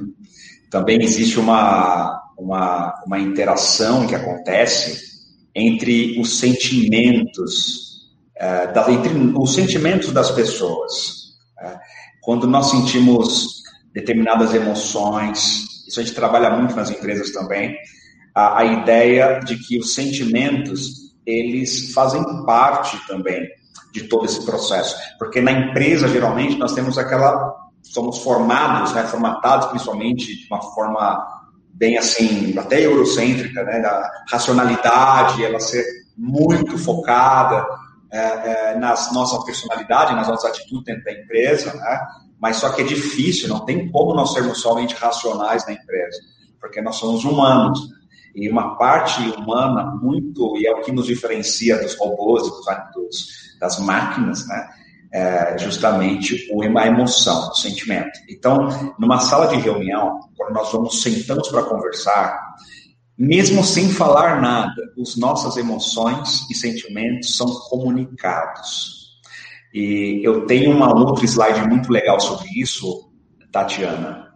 [0.70, 5.09] Também existe uma, uma, uma interação que acontece
[5.54, 8.08] entre os sentimentos,
[8.74, 11.30] da, entre os sentimentos das pessoas.
[11.62, 11.78] Uh,
[12.22, 17.76] quando nós sentimos determinadas emoções, isso a gente trabalha muito nas empresas também,
[18.34, 23.46] a, a ideia de que os sentimentos eles fazem parte também
[23.92, 29.66] de todo esse processo, porque na empresa geralmente nós temos aquela somos formados, né, formatados
[29.68, 31.39] principalmente de uma forma
[31.80, 35.82] bem assim, até eurocêntrica, né, da racionalidade, ela ser
[36.14, 37.66] muito focada
[38.12, 42.06] é, é, nas nossa personalidade, nas nossas atitudes dentro da empresa, né,
[42.38, 46.20] mas só que é difícil, não tem como nós sermos somente racionais na empresa,
[46.60, 47.80] porque nós somos humanos,
[48.34, 52.42] e uma parte humana muito, e é o que nos diferencia dos robôs,
[52.94, 54.68] dos, das máquinas, né,
[55.12, 58.18] é justamente a emoção, o sentimento.
[58.28, 58.68] Então,
[58.98, 62.38] numa sala de reunião, quando nós vamos sentamos para conversar,
[63.18, 69.00] mesmo sem falar nada, as nossas emoções e sentimentos são comunicados.
[69.74, 73.10] E eu tenho uma outra slide muito legal sobre isso,
[73.52, 74.28] Tatiana,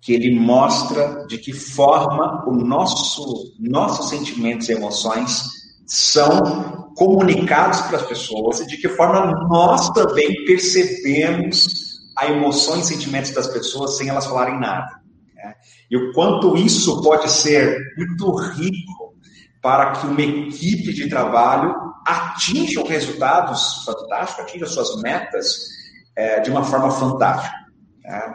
[0.00, 5.44] que ele mostra de que forma o nosso nossos sentimentos e emoções
[5.86, 12.84] são comunicados para as pessoas e de que forma nós também percebemos a emoção e
[12.84, 15.00] sentimentos das pessoas sem elas falarem nada.
[15.34, 15.54] Né?
[15.90, 19.14] E o quanto isso pode ser muito rico
[19.60, 21.74] para que uma equipe de trabalho
[22.06, 25.68] atinja resultados fantásticos, atinja suas metas
[26.16, 27.56] é, de uma forma fantástica.
[28.02, 28.34] Né?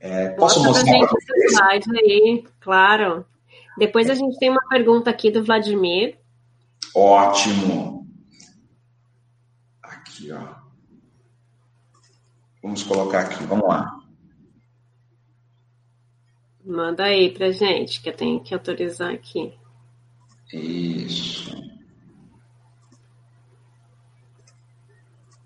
[0.00, 1.52] É, posso Mostra mostrar para vocês?
[1.52, 3.24] Slide aí, claro.
[3.78, 6.18] Depois a gente tem uma pergunta aqui do Vladimir.
[6.94, 8.06] Ótimo.
[9.82, 10.54] Aqui, ó.
[12.62, 13.98] Vamos colocar aqui, vamos lá.
[16.64, 19.52] Manda aí pra gente, que eu tenho que autorizar aqui.
[20.52, 21.50] Isso.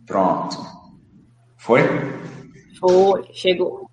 [0.04, 0.58] Pronto.
[1.56, 1.80] Foi?
[2.78, 3.90] Foi, chegou.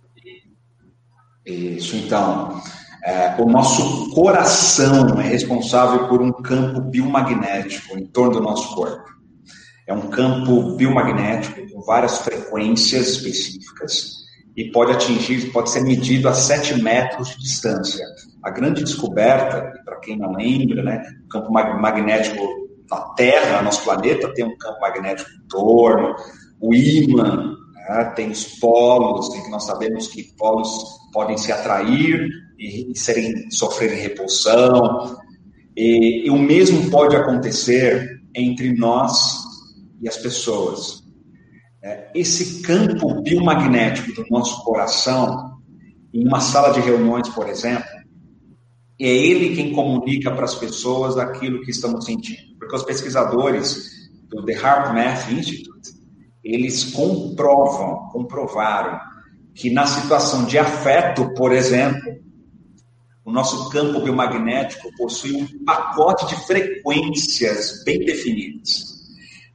[1.45, 2.61] Isso, então.
[3.05, 9.03] É, o nosso coração é responsável por um campo biomagnético em torno do nosso corpo.
[9.85, 14.23] É um campo biomagnético com várias frequências específicas
[14.55, 18.05] e pode atingir, pode ser medido a 7 metros de distância.
[18.41, 22.41] A grande descoberta, para quem não lembra, né, o campo magnético
[22.89, 26.15] da Terra, nosso planeta, tem um campo magnético em torno,
[26.61, 30.69] o ímã né, tem os polos, e nós sabemos que polos
[31.11, 32.29] podem se atrair
[32.63, 35.17] e, serem, sofrerem repulsão.
[35.75, 39.43] E, e o mesmo pode acontecer entre nós
[40.01, 41.03] e as pessoas.
[41.83, 45.59] É, esse campo biomagnético do nosso coração,
[46.13, 47.89] em uma sala de reuniões, por exemplo,
[48.99, 52.57] é ele quem comunica para as pessoas aquilo que estamos sentindo.
[52.57, 53.91] Porque os pesquisadores
[54.29, 55.91] do The Heart Math Institute,
[56.43, 58.99] eles comprovam, comprovaram
[59.53, 62.23] que na situação de afeto, por exemplo,
[63.25, 68.93] o nosso campo biomagnético possui um pacote de frequências bem definidas.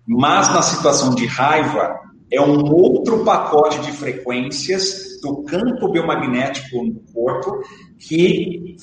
[0.06, 2.00] Mas na situação de raiva,
[2.30, 7.62] é um outro pacote de frequências do campo biomagnético no corpo
[7.98, 8.76] que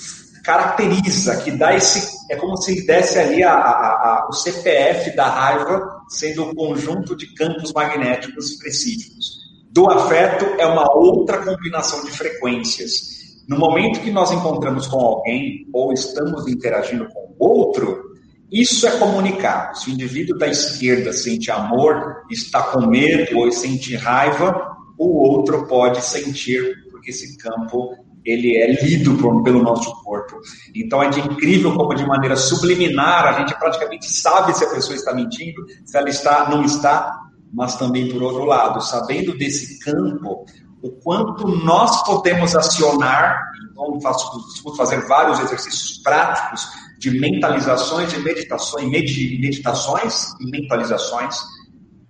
[0.44, 2.16] caracteriza, que dá esse.
[2.30, 7.16] É como se desse ali a, a, a, o CPF da raiva sendo um conjunto
[7.16, 9.46] de campos magnéticos específicos.
[9.72, 13.16] Do afeto é uma outra combinação de frequências
[13.48, 18.16] no momento que nós encontramos com alguém ou estamos interagindo com outro,
[18.52, 19.78] isso é comunicado.
[19.78, 25.68] Se o indivíduo da esquerda sente amor, está com medo ou sente raiva, o outro
[25.68, 30.40] pode sentir, porque esse campo ele é lido por, pelo nosso corpo.
[30.74, 34.96] Então é de incrível como de maneira subliminar a gente praticamente sabe se a pessoa
[34.96, 37.16] está mentindo, se ela está não está,
[37.54, 40.46] mas também por outro lado, sabendo desse campo,
[40.86, 46.68] o quanto nós podemos acionar, então faço, fazer vários exercícios práticos
[47.00, 51.38] de mentalizações e meditações, meditações e mentalizações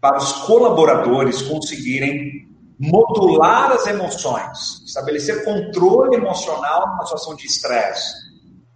[0.01, 2.45] para os colaboradores conseguirem
[2.77, 8.13] modular as emoções, estabelecer controle emocional numa situação de estresse,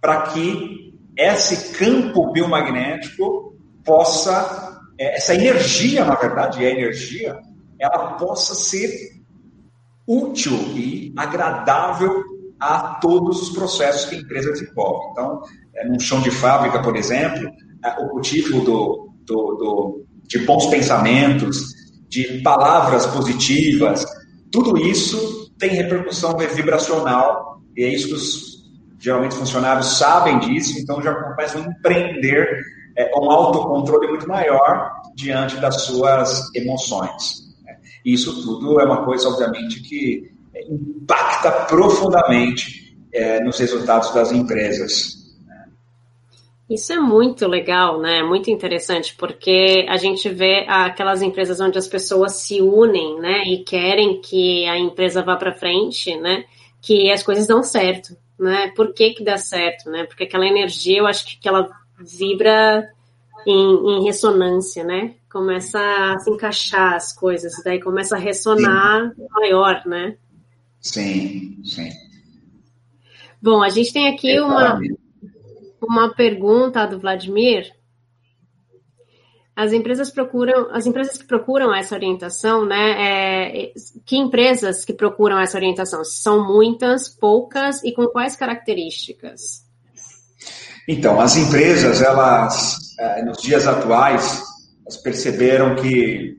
[0.00, 7.38] para que esse campo biomagnético possa é, essa energia, na verdade, é energia,
[7.78, 9.19] ela possa ser
[10.10, 12.24] útil e agradável
[12.58, 15.12] a todos os processos que a empresa desenvolve.
[15.12, 15.40] Então,
[15.76, 17.48] é, num chão de fábrica, por exemplo,
[17.84, 21.64] é, o cultivo do, do, do, de bons pensamentos,
[22.08, 24.04] de palavras positivas,
[24.50, 28.50] tudo isso tem repercussão vibracional e é isso que os,
[28.98, 32.48] geralmente, funcionários sabem disso, então já começam a empreender
[32.96, 37.49] é, um autocontrole muito maior diante das suas emoções.
[38.04, 38.12] Né?
[38.12, 40.30] Isso tudo é uma coisa, obviamente, que
[40.68, 45.20] impacta profundamente é, nos resultados das empresas.
[46.68, 48.22] Isso é muito legal, né?
[48.22, 53.42] Muito interessante, porque a gente vê aquelas empresas onde as pessoas se unem, né?
[53.44, 56.44] E querem que a empresa vá para frente, né?
[56.80, 58.72] Que as coisas dão certo, né?
[58.76, 60.04] Por que que dá certo, né?
[60.04, 62.88] Porque aquela energia, eu acho que ela vibra
[63.44, 65.16] em, em ressonância, né?
[65.30, 69.26] Começa a se encaixar as coisas, daí começa a ressonar Sim.
[69.30, 70.16] maior, né?
[70.80, 71.90] Sim, sim.
[73.40, 74.80] Bom, a gente tem aqui é uma,
[75.80, 77.72] uma pergunta do Vladimir.
[79.54, 82.92] As empresas procuram, as empresas que procuram essa orientação, né?
[82.98, 83.72] É,
[84.04, 86.04] que empresas que procuram essa orientação?
[86.04, 89.64] São muitas, poucas e com quais características?
[90.88, 94.42] Então, as empresas, elas, é, nos dias atuais,
[94.90, 96.36] elas perceberam que,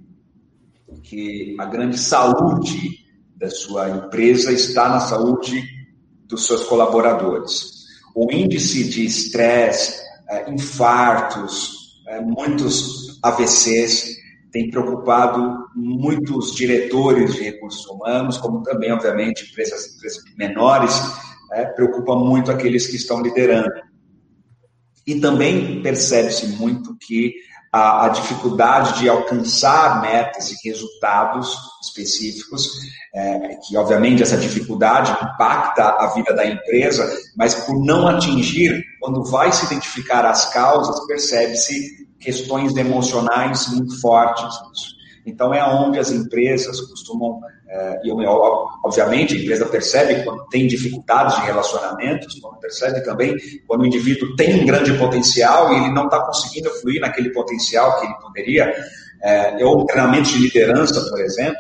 [1.04, 3.00] que a grande saúde
[3.38, 5.64] da sua empresa está na saúde
[6.28, 7.86] dos seus colaboradores.
[8.14, 14.20] O índice de estresse, é, infartos, é, muitos AVCs
[14.52, 20.94] tem preocupado muitos diretores de recursos humanos, como também, obviamente, empresas, empresas menores,
[21.54, 23.72] é, preocupa muito aqueles que estão liderando.
[25.08, 27.34] E também percebe-se muito que
[27.72, 32.70] a, a, dificuldade de alcançar metas e resultados específicos,
[33.16, 39.24] é, que obviamente essa dificuldade impacta a vida da empresa, mas por não atingir, quando
[39.24, 44.54] vai se identificar as causas, percebe-se questões emocionais muito fortes.
[45.26, 48.12] Então é onde as empresas costumam é, e,
[48.84, 53.36] obviamente, a empresa percebe quando tem dificuldades de relacionamentos, quando percebe também
[53.68, 58.00] quando o indivíduo tem um grande potencial e ele não está conseguindo fluir naquele potencial
[58.00, 58.74] que ele poderia,
[59.22, 61.60] é, ou treinamentos de liderança, por exemplo.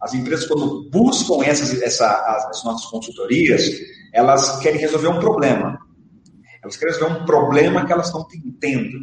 [0.00, 2.08] As empresas, quando buscam essas, essa,
[2.50, 3.70] as nossas consultorias,
[4.12, 5.78] elas querem resolver um problema.
[6.62, 8.26] Elas querem resolver um problema que elas estão
[8.60, 8.98] tendo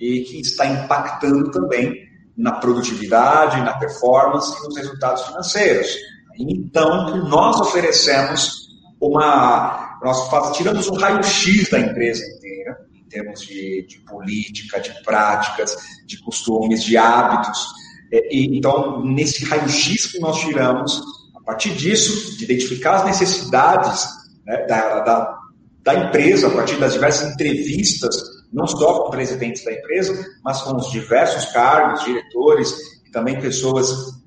[0.00, 1.94] e que está impactando também
[2.36, 5.94] na produtividade, na performance e nos resultados financeiros.
[6.38, 8.68] Então, nós oferecemos
[9.00, 9.98] uma.
[10.02, 16.18] Nós tiramos um raio-x da empresa inteira, em termos de, de, política, de práticas, de
[16.22, 17.66] costumes, de hábitos.
[18.10, 21.02] E, então, nesse raio-x que nós tiramos,
[21.36, 24.06] a partir disso, de identificar as necessidades
[24.46, 25.38] né, da, da,
[25.82, 30.76] da empresa, a partir das diversas entrevistas não só com presidentes da empresa, mas com
[30.76, 32.74] os diversos cargos, diretores
[33.06, 34.19] e também pessoas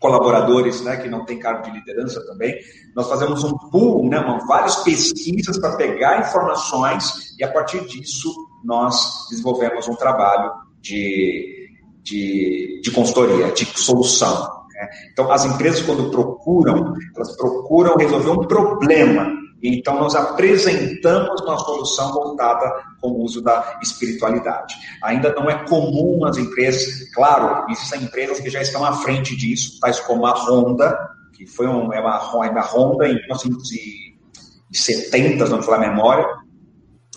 [0.00, 2.58] colaboradores né, que não têm cargo de liderança também.
[2.96, 8.34] Nós fazemos um pool, né, uma, várias pesquisas para pegar informações e, a partir disso,
[8.64, 11.68] nós desenvolvemos um trabalho de,
[12.02, 14.64] de, de consultoria, de solução.
[14.72, 14.88] Né?
[15.12, 22.10] Então, as empresas, quando procuram, elas procuram resolver um problema então, nós apresentamos uma solução
[22.12, 24.74] voltada com o uso da espiritualidade.
[25.02, 29.78] Ainda não é comum as empresas, claro, existem empresas que já estão à frente disso,
[29.80, 30.98] tais como a Honda,
[31.34, 36.26] que foi um, é uma, uma Honda em 1970, se não falar a memória,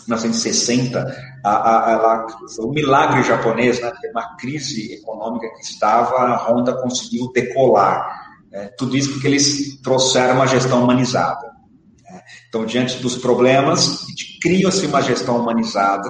[0.08, 2.26] 1960, a, a,
[2.60, 3.92] um milagre japonês, né?
[4.12, 8.22] uma crise econômica que estava, a Honda conseguiu decolar.
[8.52, 11.53] É, tudo isso porque eles trouxeram uma gestão humanizada.
[12.54, 14.06] Então, diante dos problemas,
[14.40, 16.08] cria-se uma gestão humanizada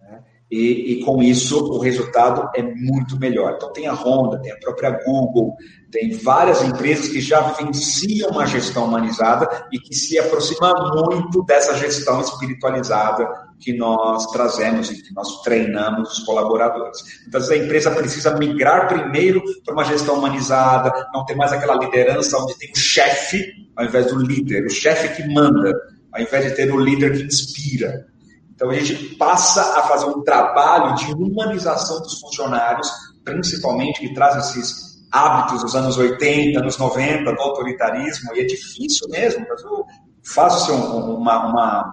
[0.00, 0.22] né?
[0.50, 3.52] e, e, com isso, o resultado é muito melhor.
[3.54, 5.54] Então, tem a Honda, tem a própria Google,
[5.90, 11.76] tem várias empresas que já vivenciam uma gestão humanizada e que se aproxima muito dessa
[11.76, 13.28] gestão espiritualizada
[13.58, 16.98] que nós trazemos e que nós treinamos os colaboradores.
[17.26, 22.38] Então, a empresa precisa migrar primeiro para uma gestão humanizada, não ter mais aquela liderança
[22.38, 25.72] onde tem o chefe ao invés do líder, o chefe que manda,
[26.12, 28.06] ao invés de ter o líder que inspira.
[28.52, 32.90] Então, a gente passa a fazer um trabalho de humanização dos funcionários,
[33.24, 39.08] principalmente que traz esses hábitos dos anos 80, anos 90, do autoritarismo, e é difícil
[39.10, 39.46] mesmo.
[39.48, 39.84] Eu
[40.24, 41.92] faço uma, uma,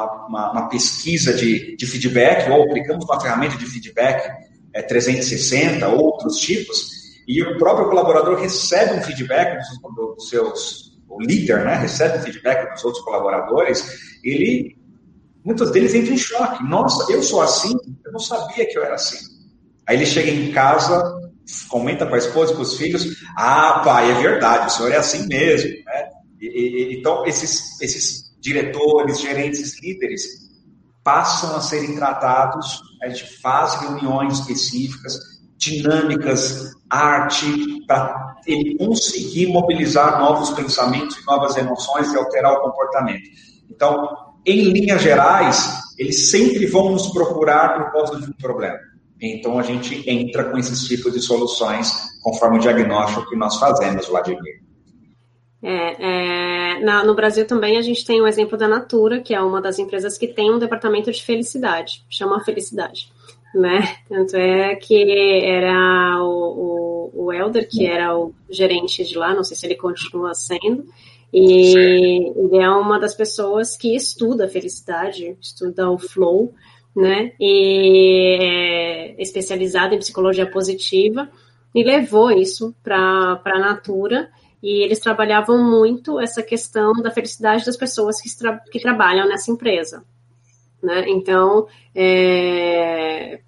[0.00, 4.30] uma, uma, pesquisa de, de feedback, ou aplicamos uma ferramenta de feedback
[4.72, 6.90] é, 360, outros tipos,
[7.28, 12.22] e o próprio colaborador recebe um feedback dos, dos seus, o líder, né, recebe um
[12.22, 14.76] feedback dos outros colaboradores, ele,
[15.44, 16.64] muitos deles entram em choque.
[16.64, 17.76] Nossa, eu sou assim?
[18.04, 19.18] Eu não sabia que eu era assim.
[19.86, 21.20] Aí ele chega em casa,
[21.68, 25.26] comenta com a esposa, com os filhos, ah, pai, é verdade, o senhor é assim
[25.26, 26.08] mesmo, né?
[26.40, 30.42] Então, esses, esses diretores, gerentes, líderes
[31.02, 35.18] passam a serem tratados, a gente faz reuniões específicas,
[35.56, 37.46] dinâmicas, arte,
[37.86, 43.28] para ele conseguir mobilizar novos pensamentos novas emoções e alterar o comportamento.
[43.70, 44.08] Então,
[44.44, 48.78] em linhas gerais, eles sempre vão nos procurar por causa de um problema.
[49.20, 54.08] Então, a gente entra com esses tipos de soluções conforme o diagnóstico que nós fazemos,
[54.08, 54.61] Vladimir.
[55.62, 59.40] É, é, na, no Brasil também a gente tem o exemplo da Natura, que é
[59.40, 63.12] uma das empresas que tem um departamento de felicidade, chama Felicidade.
[63.54, 63.96] Né?
[64.08, 69.44] Tanto é que era o, o, o Elder, que era o gerente de lá, não
[69.44, 70.84] sei se ele continua sendo,
[71.32, 76.52] e ele é uma das pessoas que estuda felicidade, estuda o flow,
[76.94, 77.32] né?
[77.40, 81.30] E é especializado em psicologia positiva
[81.74, 84.28] e levou isso para a Natura
[84.62, 89.50] e eles trabalhavam muito essa questão da felicidade das pessoas que, tra que trabalham nessa
[89.50, 90.04] empresa.
[90.82, 91.04] Né?
[91.08, 93.40] Então, é,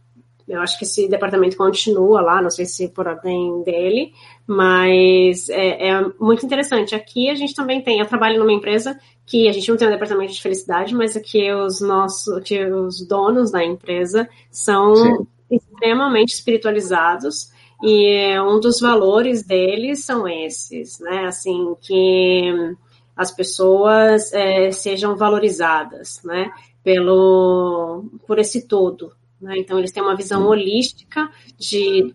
[0.47, 4.13] eu acho que esse departamento continua lá, não sei se por ordem dele,
[4.47, 6.95] mas é, é, muito interessante.
[6.95, 9.93] Aqui a gente também tem, eu trabalho numa empresa que a gente não tem um
[9.93, 15.27] departamento de felicidade, mas aqui os nossos, que os donos da empresa são Sim.
[15.51, 17.54] extremamente espiritualizados
[17.87, 21.27] e um dos valores deles são esses, né?
[21.27, 22.75] Assim, que
[23.15, 26.51] as pessoas é, sejam valorizadas, né?
[26.83, 29.13] Pelo, por esse todo.
[29.39, 29.59] Né?
[29.59, 32.15] Então, eles têm uma visão holística de,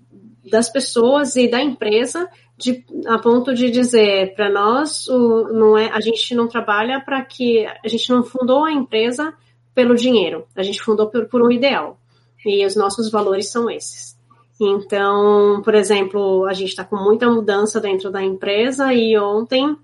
[0.50, 5.90] das pessoas e da empresa de, a ponto de dizer para nós o, não é
[5.92, 9.34] a gente não trabalha para que a gente não fundou a empresa
[9.74, 11.98] pelo dinheiro a gente fundou por, por um ideal
[12.46, 14.19] e os nossos valores são esses
[14.60, 19.78] então, por exemplo, a gente está com muita mudança dentro da empresa e ontem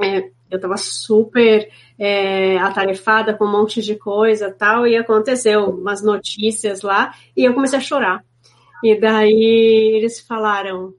[0.00, 6.02] é, eu estava super é, atarefada com um monte de coisa tal, e aconteceu umas
[6.02, 8.24] notícias lá e eu comecei a chorar.
[8.84, 10.94] E daí eles falaram: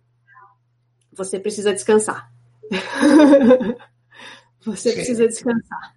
[1.11, 2.31] você precisa descansar.
[4.65, 4.95] Você Sim.
[4.95, 5.93] precisa descansar,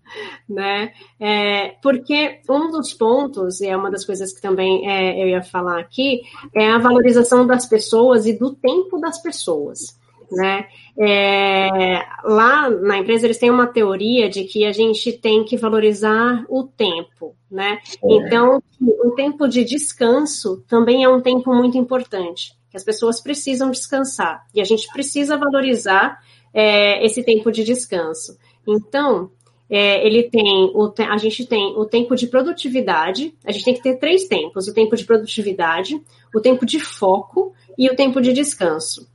[0.48, 0.92] né?
[1.20, 5.42] É, porque um dos pontos, e é uma das coisas que também é, eu ia
[5.42, 6.22] falar aqui,
[6.54, 9.98] é a valorização das pessoas e do tempo das pessoas,
[10.30, 10.66] né?
[10.98, 16.44] É, lá na empresa eles têm uma teoria de que a gente tem que valorizar
[16.48, 17.78] o tempo, né?
[18.02, 23.70] Então, o tempo de descanso também é um tempo muito importante, que as pessoas precisam
[23.70, 26.18] descansar e a gente precisa valorizar
[26.52, 28.38] é, esse tempo de descanso.
[28.66, 29.30] Então,
[29.68, 33.82] é, ele tem o, a gente tem o tempo de produtividade, a gente tem que
[33.82, 36.00] ter três tempos: o tempo de produtividade,
[36.34, 39.08] o tempo de foco e o tempo de descanso.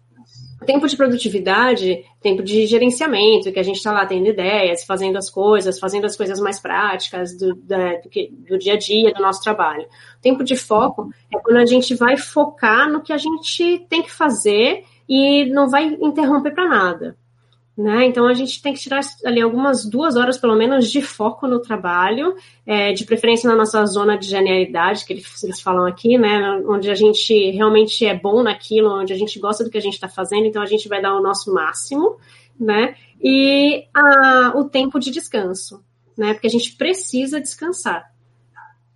[0.61, 5.17] O tempo de produtividade, tempo de gerenciamento, que a gente está lá tendo ideias, fazendo
[5.17, 9.11] as coisas, fazendo as coisas mais práticas do, da, do, que, do dia a dia,
[9.11, 9.85] do nosso trabalho.
[9.85, 14.03] O tempo de foco é quando a gente vai focar no que a gente tem
[14.03, 17.17] que fazer e não vai interromper para nada.
[17.81, 18.05] Né?
[18.05, 21.59] Então a gente tem que tirar ali algumas duas horas pelo menos de foco no
[21.59, 26.61] trabalho, é, de preferência na nossa zona de genialidade, que eles, eles, falam aqui, né?
[26.67, 29.95] Onde a gente realmente é bom naquilo, onde a gente gosta do que a gente
[29.95, 32.17] está fazendo, então a gente vai dar o nosso máximo,
[32.59, 32.93] né?
[33.19, 35.83] E a, o tempo de descanso,
[36.15, 36.33] né?
[36.33, 38.10] Porque a gente precisa descansar.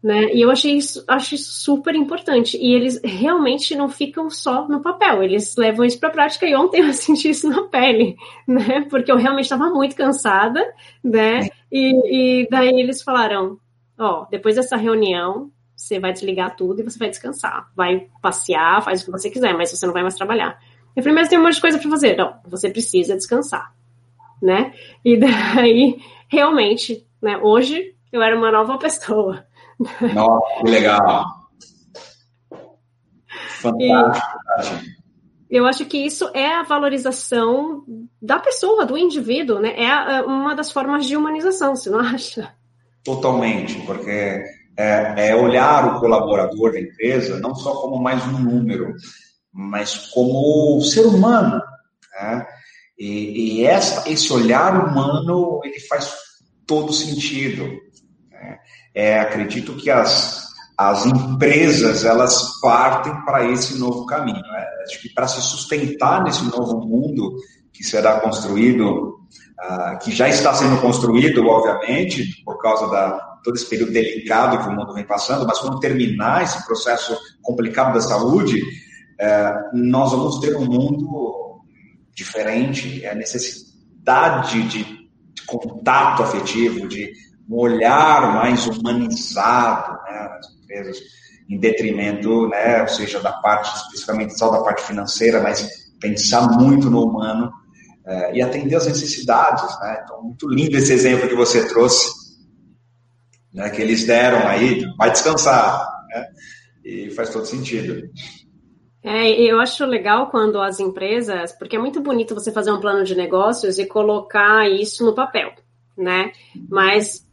[0.06, 0.36] Né?
[0.36, 2.60] E eu achei isso, acho isso super importante.
[2.62, 6.46] E eles realmente não ficam só no papel, eles levam isso para a prática.
[6.46, 8.16] E ontem eu senti isso na pele,
[8.48, 8.86] né?
[8.88, 10.64] Porque eu realmente estava muito cansada,
[11.04, 11.50] né?
[11.72, 13.58] E, e daí eles falaram:
[13.98, 17.68] ó, depois dessa reunião, você vai desligar tudo e você vai descansar.
[17.76, 20.60] Vai passear, faz o que você quiser, mas você não vai mais trabalhar.
[20.96, 22.16] Eu falei, mas tem um monte de coisa para fazer.
[22.16, 23.74] Não, você precisa descansar,
[24.40, 24.72] né?
[25.04, 25.98] E daí,
[26.30, 27.40] realmente, né?
[27.40, 29.44] Hoje eu era uma nova pessoa.
[30.14, 31.26] Nossa, que legal.
[33.62, 34.86] Fantástico.
[35.50, 37.84] eu acho que isso é a valorização
[38.22, 39.74] da pessoa, do indivíduo, né?
[39.76, 42.54] É uma das formas de humanização, você não acha?
[43.04, 44.44] Totalmente, porque
[44.78, 48.94] é, é olhar o colaborador da empresa não só como mais um número,
[49.52, 51.62] mas como ser humano.
[52.14, 52.46] Né?
[52.98, 56.14] E, e essa, esse olhar humano ele faz
[56.66, 57.80] todo sentido.
[58.96, 64.42] É, acredito que as, as empresas elas partem para esse novo caminho.
[64.42, 64.66] Né?
[64.88, 67.36] Acho que para se sustentar nesse novo mundo
[67.74, 69.20] que será construído,
[69.60, 74.68] uh, que já está sendo construído, obviamente, por causa da todo esse período delicado que
[74.68, 80.40] o mundo vem passando, mas quando terminar esse processo complicado da saúde, uh, nós vamos
[80.40, 81.62] ter um mundo
[82.12, 87.12] diferente, é a necessidade de, de contato afetivo, de
[87.50, 90.98] um olhar mais humanizado né, nas empresas,
[91.50, 95.68] em detrimento, né, ou seja, da parte, especificamente só da parte financeira, mas
[96.00, 97.52] pensar muito no humano
[98.06, 99.80] é, e atender as necessidades.
[99.80, 100.02] Né?
[100.04, 102.12] Então, muito lindo esse exemplo que você trouxe,
[103.54, 106.28] né, que eles deram aí, vai descansar, né?
[106.84, 108.10] e faz todo sentido.
[109.04, 113.04] É, eu acho legal quando as empresas, porque é muito bonito você fazer um plano
[113.04, 115.54] de negócios e colocar isso no papel,
[115.96, 116.32] né?
[116.68, 117.25] Mas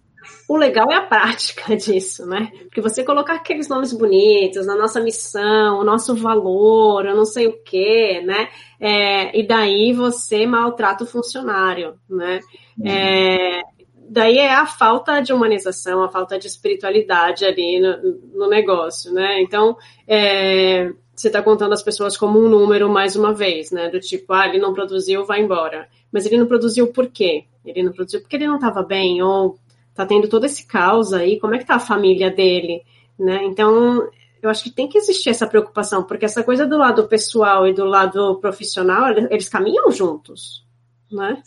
[0.49, 2.51] o legal é a prática disso, né?
[2.65, 7.47] Porque você colocar aqueles nomes bonitos, a nossa missão, o nosso valor, eu não sei
[7.47, 8.49] o quê, né?
[8.81, 12.41] É, e daí você maltrata o funcionário, né?
[12.85, 13.63] É,
[14.09, 19.41] daí é a falta de humanização, a falta de espiritualidade ali no, no negócio, né?
[19.41, 23.89] Então, é, você está contando as pessoas como um número mais uma vez, né?
[23.89, 25.89] Do tipo, ah, ele não produziu, vai embora.
[26.11, 27.45] Mas ele não produziu por quê?
[27.65, 29.59] Ele não produziu porque ele não estava bem, ou
[29.95, 32.83] tá tendo todo esse caos aí, como é que tá a família dele,
[33.19, 33.45] né?
[33.45, 34.09] Então,
[34.43, 37.73] eu acho que tem que existir essa preocupação, porque essa coisa do lado pessoal e
[37.73, 40.67] do lado profissional, eles caminham juntos,
[41.11, 41.43] né?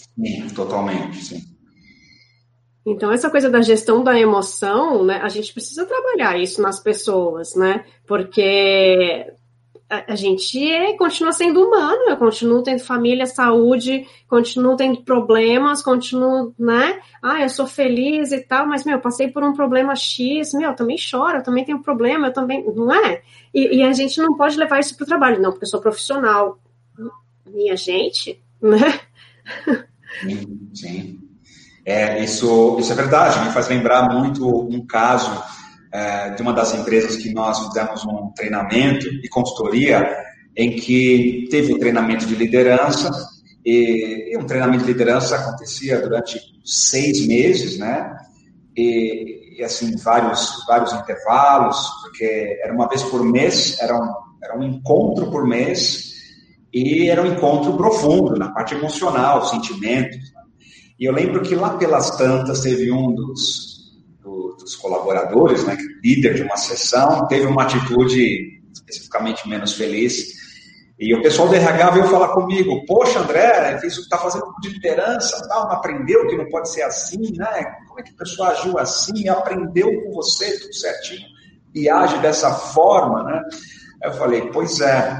[0.56, 1.56] Totalmente, sim.
[2.86, 7.56] Então, essa coisa da gestão da emoção, né, a gente precisa trabalhar isso nas pessoas,
[7.56, 7.84] né?
[8.06, 9.26] Porque
[9.89, 15.83] a, a gente é, continua sendo humano, eu continuo tendo família, saúde, continuo tendo problemas,
[15.83, 16.99] continuo, né?
[17.21, 20.75] Ah, eu sou feliz e tal, mas, meu, passei por um problema X, meu, eu
[20.75, 23.21] também choro, eu também tenho problema, eu também, não é?
[23.53, 25.81] E, e a gente não pode levar isso para o trabalho, não, porque eu sou
[25.81, 26.59] profissional.
[27.45, 28.99] Minha gente, né?
[30.21, 31.19] Sim, sim.
[31.86, 35.43] É, isso, isso é verdade, me faz lembrar muito um caso
[35.96, 40.14] é, de uma das empresas que nós fizemos um treinamento e consultoria,
[40.54, 43.10] em que teve um treinamento de liderança,
[43.66, 48.14] e, e um treinamento de liderança acontecia durante seis meses, né?
[48.76, 54.60] E, e, assim, vários, vários intervalos, porque era uma vez por mês, era um, era
[54.60, 56.14] um encontro por mês,
[56.74, 60.18] e era um encontro profundo, na parte emocional, sentimentos.
[60.18, 60.41] Né?
[61.00, 63.64] E eu lembro que lá pelas tantas teve um dos,
[64.58, 70.45] dos colaboradores, né, líder de uma sessão, teve uma atitude especificamente menos feliz.
[70.97, 75.45] E o pessoal do RH veio falar comigo, poxa, André, o está fazendo de liderança,
[75.49, 77.66] tal, não aprendeu que não pode ser assim, né?
[77.88, 81.28] Como é que a pessoa agiu assim, aprendeu com você tudo certinho
[81.74, 83.41] e age dessa forma, né?
[84.03, 85.20] Eu falei, pois é,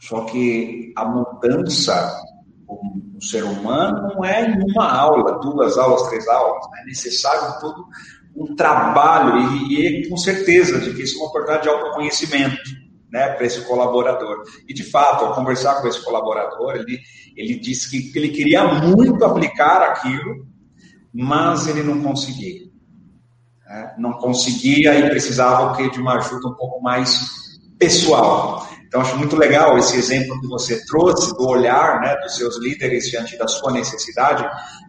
[0.00, 2.20] só que a mudança
[2.68, 6.80] um ser humano não é em uma aula, duas aulas, três aulas, né?
[6.82, 7.86] é necessário todo
[8.34, 13.28] um trabalho e, e com certeza de que isso é uma oportunidade de autoconhecimento né,
[13.28, 14.42] para esse colaborador.
[14.66, 16.98] E de fato, ao conversar com esse colaborador, ele,
[17.36, 20.46] ele disse que ele queria muito aplicar aquilo,
[21.12, 22.62] mas ele não conseguia.
[23.66, 23.94] Né?
[23.98, 28.66] Não conseguia e precisava de uma ajuda um pouco mais pessoal.
[28.92, 33.06] Então, acho muito legal esse exemplo que você trouxe do olhar né, dos seus líderes
[33.08, 34.44] diante da sua necessidade,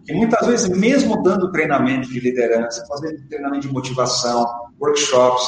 [0.05, 4.45] que muitas vezes, mesmo dando treinamento de liderança, fazendo treinamento de motivação,
[4.77, 5.41] workshops,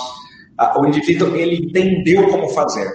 [0.78, 2.89] o indivíduo ele entendeu como fazer.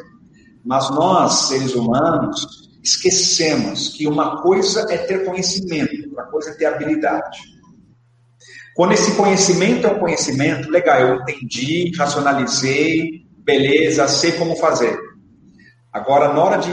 [0.64, 6.64] Mas nós, seres humanos, esquecemos que uma coisa é ter conhecimento, outra coisa é ter
[6.64, 7.38] habilidade.
[8.74, 15.09] Quando esse conhecimento é um conhecimento, legal, eu entendi, racionalizei, beleza, sei como fazer.
[15.92, 16.70] Agora, na hora de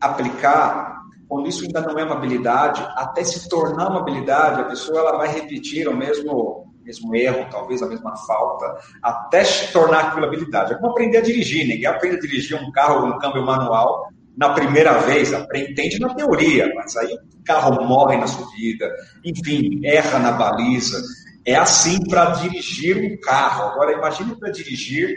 [0.00, 0.98] aplicar,
[1.28, 5.18] quando isso ainda não é uma habilidade, até se tornar uma habilidade, a pessoa ela
[5.18, 10.72] vai repetir o mesmo, mesmo erro, talvez a mesma falta, até se tornar aquilo habilidade.
[10.72, 11.66] É como aprender a dirigir.
[11.66, 14.08] Ninguém aprende a dirigir um carro um câmbio manual
[14.38, 18.88] na primeira vez, aprende na teoria, mas aí o carro morre na subida,
[19.24, 21.02] enfim, erra na baliza.
[21.44, 23.64] É assim para dirigir um carro.
[23.70, 25.16] Agora, imagine para dirigir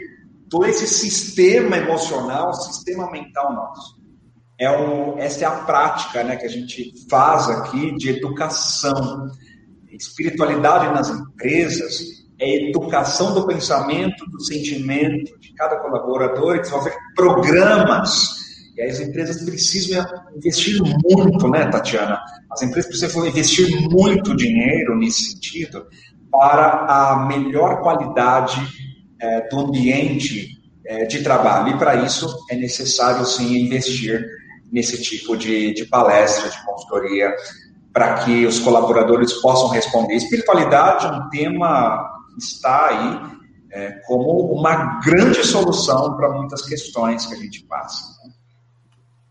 [0.52, 3.98] todo esse sistema emocional, sistema mental nosso.
[4.60, 9.28] É um, essa é a prática né, que a gente faz aqui de educação.
[9.90, 12.02] Espiritualidade nas empresas
[12.38, 18.36] é educação do pensamento, do sentimento de cada colaborador, desenvolver programas.
[18.76, 20.04] E aí as empresas precisam
[20.36, 22.20] investir muito, né, Tatiana?
[22.50, 25.86] As empresas precisam investir muito dinheiro nesse sentido
[26.30, 28.60] para a melhor qualidade
[29.22, 31.74] é, do ambiente é, de trabalho.
[31.74, 34.26] E para isso é necessário sim investir
[34.70, 37.32] nesse tipo de, de palestra, de consultoria,
[37.92, 40.14] para que os colaboradores possam responder.
[40.16, 47.34] Espiritualidade é um tema está aí é, como uma grande solução para muitas questões que
[47.34, 48.02] a gente passa.
[48.24, 48.32] Né?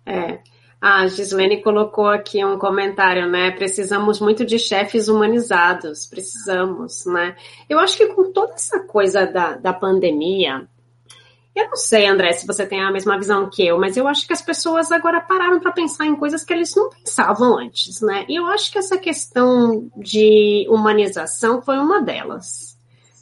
[0.05, 0.39] É.
[0.81, 3.51] A Gislene colocou aqui um comentário, né?
[3.51, 7.35] Precisamos muito de chefes humanizados, precisamos, né?
[7.69, 10.67] Eu acho que com toda essa coisa da, da pandemia,
[11.55, 14.25] eu não sei, André, se você tem a mesma visão que eu, mas eu acho
[14.25, 18.25] que as pessoas agora pararam para pensar em coisas que eles não pensavam antes, né?
[18.27, 22.75] E eu acho que essa questão de humanização foi uma delas.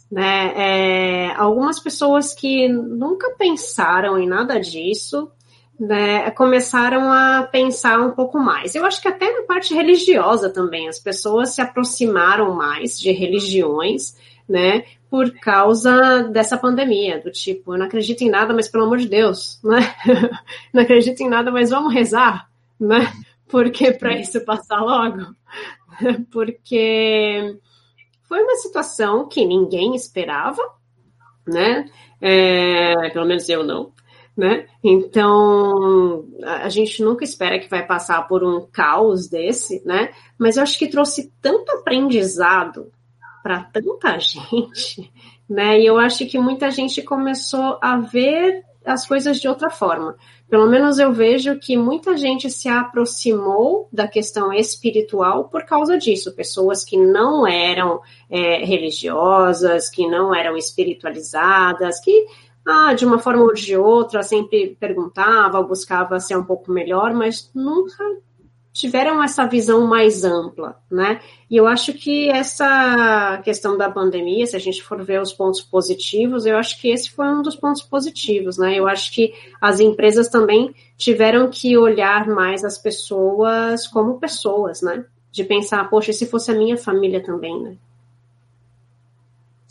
[0.10, 0.54] Né?
[0.56, 5.32] É, algumas pessoas que nunca pensaram em nada disso
[5.80, 8.76] né, começaram a pensar um pouco mais.
[8.76, 14.18] Eu acho que até na parte religiosa também, as pessoas se aproximaram mais de religiões,
[14.48, 18.98] né, por causa dessa pandemia, do tipo, eu não acredito em nada, mas pelo amor
[18.98, 19.96] de Deus, né?
[20.74, 22.50] não acredito em nada, mas vamos rezar,
[22.80, 23.12] né?
[23.48, 25.34] Porque para isso passar logo,
[26.32, 27.58] porque
[28.28, 30.62] foi uma situação que ninguém esperava,
[31.48, 31.90] né?
[32.22, 33.92] É, pelo menos eu não
[34.40, 34.68] né?
[34.82, 40.14] Então, a gente nunca espera que vai passar por um caos desse, né?
[40.38, 42.90] Mas eu acho que trouxe tanto aprendizado
[43.44, 45.12] para tanta gente,
[45.48, 45.78] né?
[45.82, 50.16] E eu acho que muita gente começou a ver as coisas de outra forma.
[50.50, 56.34] Pelo menos eu vejo que muita gente se aproximou da questão espiritual por causa disso.
[56.34, 62.26] Pessoas que não eram é, religiosas, que não eram espiritualizadas, que
[62.70, 67.50] ah, de uma forma ou de outra, sempre perguntava, buscava ser um pouco melhor, mas
[67.54, 68.04] nunca
[68.72, 71.20] tiveram essa visão mais ampla, né?
[71.50, 75.62] E eu acho que essa questão da pandemia, se a gente for ver os pontos
[75.62, 78.76] positivos, eu acho que esse foi um dos pontos positivos, né?
[78.76, 85.04] Eu acho que as empresas também tiveram que olhar mais as pessoas como pessoas, né?
[85.32, 87.76] De pensar, poxa, e se fosse a minha família também, né?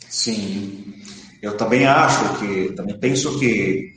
[0.09, 0.98] Sim,
[1.41, 3.93] eu também acho que, também penso que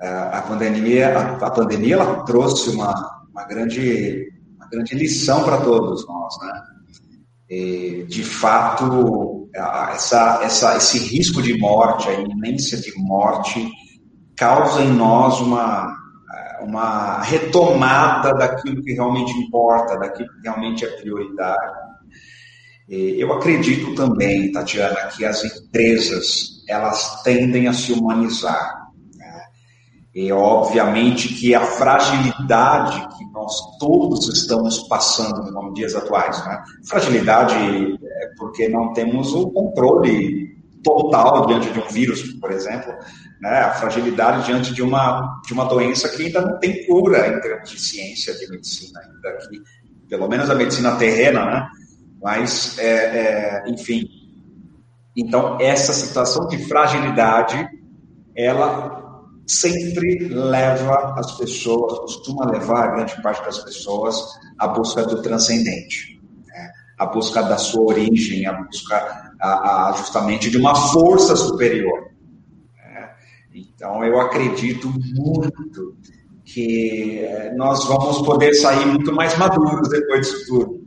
[0.00, 2.92] a, é, a pandemia, a, pandemia ela trouxe uma,
[3.30, 6.62] uma grande, uma grande lição para todos nós, né?
[7.48, 13.70] E, de fato, essa, essa, esse risco de morte, a iminência de morte,
[14.34, 15.94] causa em nós uma,
[16.62, 21.82] uma retomada daquilo que realmente importa, daquilo que realmente é prioridade.
[22.88, 28.88] Eu acredito também, Tatiana, que as empresas elas tendem a se humanizar.
[29.16, 29.42] Né?
[30.14, 36.62] E obviamente que a fragilidade que nós todos estamos passando nos dias atuais, né?
[36.86, 40.52] fragilidade é porque não temos o controle
[40.82, 42.92] total diante de um vírus, por exemplo,
[43.40, 43.60] né?
[43.60, 47.70] a fragilidade diante de uma, de uma doença que ainda não tem cura em termos
[47.70, 49.62] de ciência, de medicina, ainda que,
[50.08, 51.68] pelo menos a medicina terrena, né?
[52.20, 54.21] mas, é, é, enfim,
[55.16, 57.68] então, essa situação de fragilidade,
[58.34, 59.02] ela
[59.46, 64.16] sempre leva as pessoas, costuma levar a grande parte das pessoas
[64.58, 66.70] à busca do transcendente, né?
[66.98, 72.10] a busca da sua origem, a busca a, a justamente de uma força superior.
[72.76, 73.10] Né?
[73.54, 75.96] Então, eu acredito muito
[76.44, 80.86] que eh, nós vamos poder sair muito mais maduros depois disso tudo.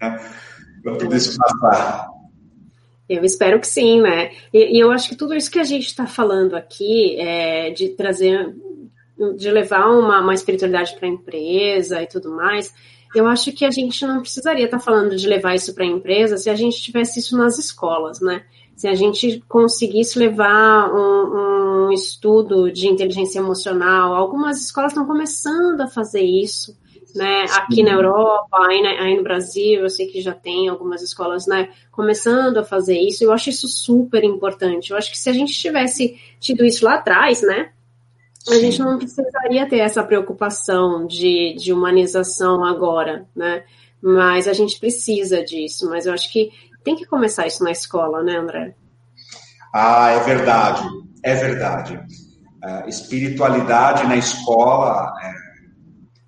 [0.00, 0.20] Né?
[0.82, 2.13] Quando tudo isso passar.
[3.08, 4.30] Eu espero que sim, né?
[4.52, 7.90] E, e, eu acho que tudo isso que a gente está falando aqui, é, de
[7.90, 8.54] trazer,
[9.36, 12.72] de levar uma, uma espiritualidade para a empresa e tudo mais,
[13.14, 15.88] eu acho que a gente não precisaria estar tá falando de levar isso para a
[15.88, 18.42] empresa se a gente tivesse isso nas escolas, né?
[18.74, 25.80] Se a gente conseguisse levar um, um estudo de inteligência emocional, algumas escolas estão começando
[25.80, 26.76] a fazer isso
[27.14, 27.46] né?
[27.52, 31.46] Aqui na Europa, aí, né, aí, no Brasil, eu sei que já tem algumas escolas,
[31.46, 33.22] né, começando a fazer isso.
[33.22, 34.90] Eu acho isso super importante.
[34.90, 37.70] Eu acho que se a gente tivesse tido isso lá atrás, né,
[38.48, 43.64] a gente não precisaria ter essa preocupação de, de humanização agora, né?
[44.02, 45.88] Mas a gente precisa disso.
[45.88, 46.50] Mas eu acho que
[46.84, 48.74] tem que começar isso na escola, né, André?
[49.72, 50.86] Ah, é verdade,
[51.22, 51.96] é verdade.
[52.62, 55.43] Uh, espiritualidade na escola, é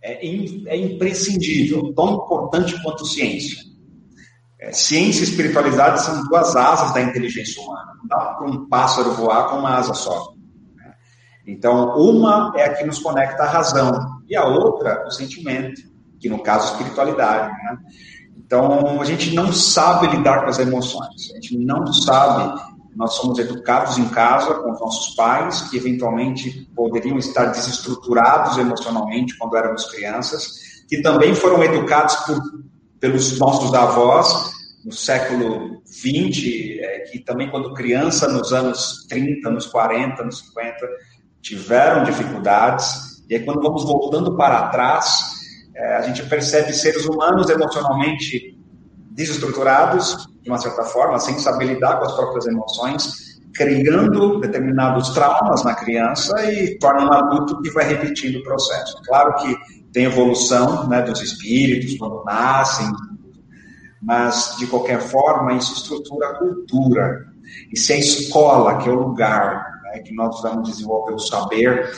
[0.06, 0.26] é,
[0.66, 3.58] é imprescindível, tão importante quanto ciência.
[4.60, 7.92] É, ciência e espiritualidade são duas asas da inteligência humana.
[7.98, 10.32] Não dá para um pássaro voar com uma asa só.
[10.76, 10.94] Né?
[11.46, 15.82] Então, uma é a que nos conecta à razão, e a outra, o sentimento,
[16.20, 17.48] que no caso, espiritualidade.
[17.48, 17.78] Né?
[18.38, 22.60] Então, a gente não sabe lidar com as emoções, a gente não sabe
[22.96, 29.36] nós somos educados em casa com os nossos pais, que eventualmente poderiam estar desestruturados emocionalmente
[29.36, 32.40] quando éramos crianças, que também foram educados por,
[32.98, 34.50] pelos nossos avós
[34.82, 40.76] no século XX, é, que também quando criança, nos anos 30, nos 40, nos 50,
[41.42, 43.22] tiveram dificuldades.
[43.28, 45.20] E aí quando vamos voltando para trás,
[45.74, 48.55] é, a gente percebe seres humanos emocionalmente
[49.16, 55.64] desestruturados, de uma certa forma, sem saber lidar com as próprias emoções, criando determinados traumas
[55.64, 59.00] na criança e torna um adulto que vai repetindo o processo.
[59.06, 59.56] Claro que
[59.92, 62.86] tem evolução né, dos espíritos quando nascem,
[64.02, 67.26] mas de qualquer forma isso estrutura a cultura.
[67.72, 71.90] E se a escola, que é o lugar né, que nós vamos desenvolver o saber,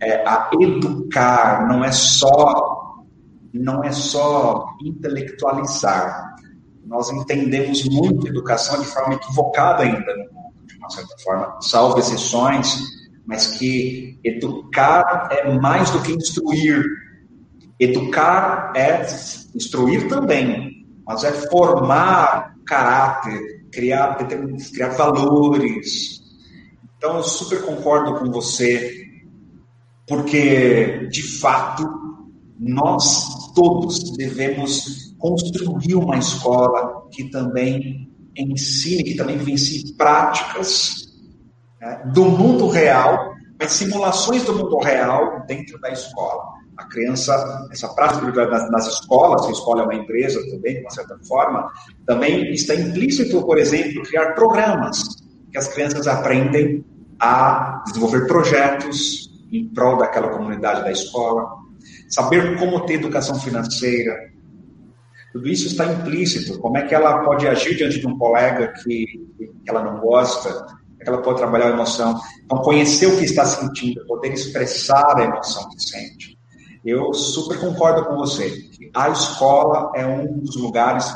[0.00, 2.76] é, a educar não é só
[3.52, 6.36] não é só intelectualizar,
[6.88, 10.14] nós entendemos muito educação de forma equivocada ainda
[10.64, 12.78] de uma certa forma, salvo exceções,
[13.26, 16.82] mas que educar é mais do que instruir.
[17.78, 19.06] Educar é
[19.54, 26.22] instruir também, mas é formar caráter, criar, criar valores.
[26.96, 29.06] Então, eu super concordo com você,
[30.08, 31.86] porque, de fato,
[32.58, 41.08] nós todos devemos construir uma escola que também ensine, que também vivencie práticas
[41.80, 46.42] né, do mundo real, mas simulações do mundo real dentro da escola.
[46.76, 50.90] A criança, essa prática nas, nas escolas, a escola é uma empresa também, de uma
[50.90, 51.68] certa forma,
[52.06, 55.02] também está implícito, por exemplo, criar programas
[55.50, 56.84] que as crianças aprendem
[57.18, 61.48] a desenvolver projetos em prol daquela comunidade da escola,
[62.08, 64.14] saber como ter educação financeira,
[65.32, 66.58] tudo isso está implícito.
[66.58, 69.06] Como é que ela pode agir diante de um colega que,
[69.36, 70.50] que ela não gosta?
[70.50, 72.18] Como é que ela pode trabalhar a emoção?
[72.44, 76.38] Então, conhecer o que está sentindo, poder expressar a emoção que sente.
[76.84, 81.12] Eu super concordo com você a escola é um dos lugares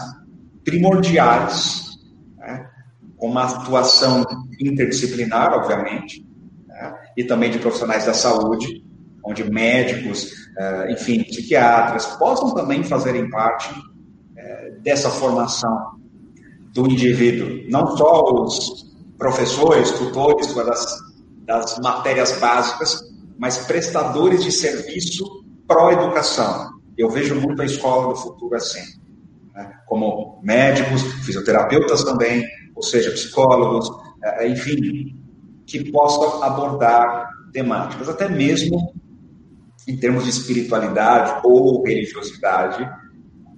[0.64, 1.98] primordiais,
[2.38, 2.68] né,
[3.16, 4.24] com uma atuação
[4.60, 6.26] interdisciplinar, obviamente,
[6.66, 8.84] né, e também de profissionais da saúde,
[9.24, 13.72] onde médicos, eh, enfim, psiquiatras possam também fazerem parte
[14.82, 15.92] dessa formação
[16.72, 20.98] do indivíduo, não só os professores, tutores das,
[21.44, 23.02] das matérias básicas,
[23.38, 25.24] mas prestadores de serviço
[25.66, 26.70] pró-educação.
[26.96, 28.82] Eu vejo muito a escola do futuro assim,
[29.54, 29.72] né?
[29.86, 33.90] como médicos, fisioterapeutas também, ou seja, psicólogos,
[34.24, 35.16] é, enfim,
[35.66, 38.94] que possam abordar temáticas, até mesmo
[39.86, 42.88] em termos de espiritualidade ou religiosidade,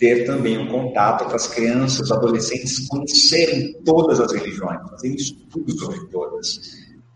[0.05, 6.07] ter também um contato para as crianças, adolescentes conhecerem todas as religiões, fazerem estudos sobre
[6.09, 6.61] todas,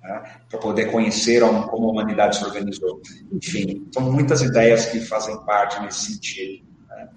[0.02, 3.02] né, para poder conhecer como a humanidade se organizou.
[3.30, 6.64] Enfim, são muitas ideias que fazem parte nesse sentido.
[6.88, 7.08] Né.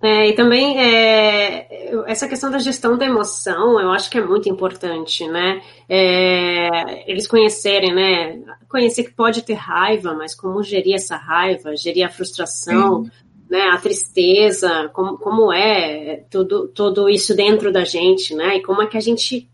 [0.00, 4.48] É, e também é, essa questão da gestão da emoção, eu acho que é muito
[4.48, 5.60] importante, né?
[5.86, 8.40] É, eles conhecerem, né?
[8.68, 13.10] Conhecer que pode ter raiva, mas como gerir essa raiva, gerir a frustração, Sim
[13.50, 18.82] né, a tristeza, como, como é tudo, tudo isso dentro da gente, né, e como
[18.82, 19.48] é que a gente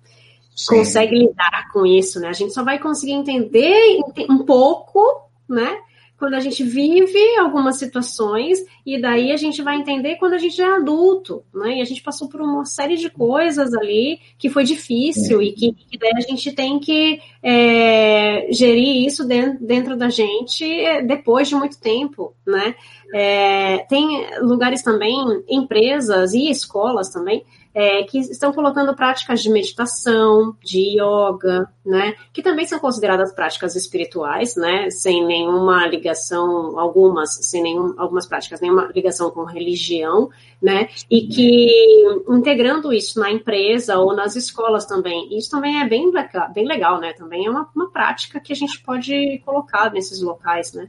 [0.54, 0.76] Sim.
[0.76, 5.78] consegue lidar com isso, né, a gente só vai conseguir entender um pouco, né,
[6.24, 10.58] quando a gente vive algumas situações e daí a gente vai entender quando a gente
[10.58, 11.76] é adulto, né?
[11.76, 15.44] E a gente passou por uma série de coisas ali que foi difícil é.
[15.44, 20.64] e que, que, daí a gente tem que é, gerir isso dentro, dentro da gente
[20.64, 22.74] é, depois de muito tempo, né?
[23.12, 25.14] É, tem lugares também,
[25.46, 27.44] empresas e escolas também,
[27.74, 33.74] é, que estão colocando práticas de meditação, de yoga, né, que também são consideradas práticas
[33.74, 40.30] espirituais, né, sem nenhuma ligação, algumas, sem nenhum, algumas práticas, nenhuma ligação com religião,
[40.62, 46.12] né, e que integrando isso na empresa ou nas escolas também, isso também é bem
[46.54, 50.72] bem legal, né, também é uma, uma prática que a gente pode colocar nesses locais,
[50.72, 50.88] né.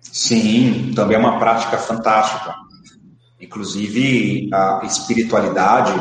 [0.00, 2.54] Sim, também é uma prática fantástica.
[3.42, 5.92] Inclusive, a espiritualidade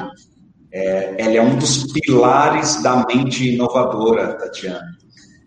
[0.72, 4.86] é, ela é um dos pilares da mente inovadora, Tatiana.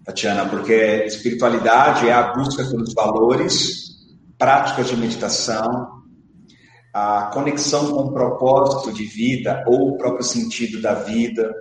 [0.05, 3.85] Tatiana, porque espiritualidade é a busca pelos valores,
[4.37, 6.03] práticas de meditação,
[6.93, 11.55] a conexão com o propósito de vida ou o próprio sentido da vida,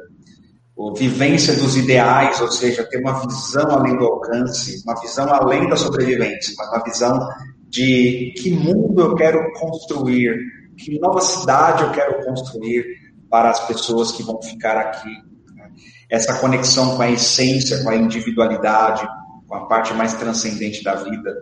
[0.77, 5.69] a vivência dos ideais, ou seja, ter uma visão além do alcance, uma visão além
[5.69, 7.29] da sobrevivência, uma visão
[7.73, 10.37] de que mundo eu quero construir,
[10.77, 12.85] que nova cidade eu quero construir
[13.31, 15.09] para as pessoas que vão ficar aqui.
[15.55, 15.71] Né?
[16.07, 19.07] essa conexão com a essência, com a individualidade,
[19.47, 21.33] com a parte mais transcendente da vida.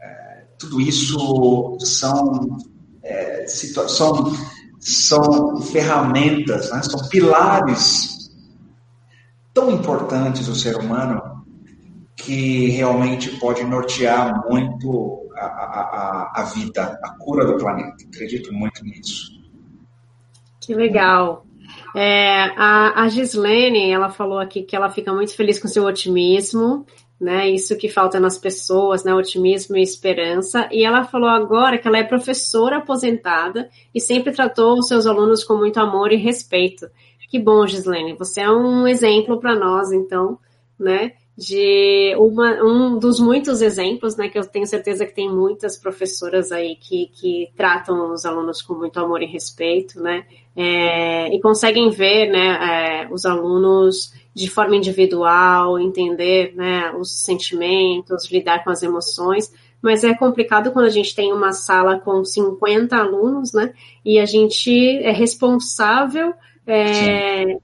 [0.00, 2.56] É, tudo isso são,
[3.02, 4.32] é, são,
[4.78, 6.80] são ferramentas, né?
[6.84, 8.30] são pilares
[9.52, 11.20] tão importantes do ser humano
[12.14, 18.04] que realmente pode nortear muito a, a, vida, a cura do planeta.
[18.06, 19.38] Acredito muito nisso.
[20.60, 21.44] Que legal.
[21.94, 26.86] É, a, a Gislene, ela falou aqui que ela fica muito feliz com seu otimismo,
[27.20, 27.48] né?
[27.48, 29.14] Isso que falta nas pessoas, né?
[29.14, 30.68] Otimismo e esperança.
[30.70, 35.44] E ela falou agora que ela é professora aposentada e sempre tratou os seus alunos
[35.44, 36.86] com muito amor e respeito.
[37.28, 38.16] Que bom, Gislene.
[38.16, 40.38] Você é um exemplo para nós, então,
[40.78, 41.12] né?
[41.40, 46.52] De uma, um dos muitos exemplos, né, que eu tenho certeza que tem muitas professoras
[46.52, 51.88] aí que, que tratam os alunos com muito amor e respeito, né, é, e conseguem
[51.88, 58.82] ver, né, é, os alunos de forma individual, entender, né, os sentimentos, lidar com as
[58.82, 63.72] emoções, mas é complicado quando a gente tem uma sala com 50 alunos, né,
[64.04, 66.34] e a gente é responsável
[66.66, 67.56] é,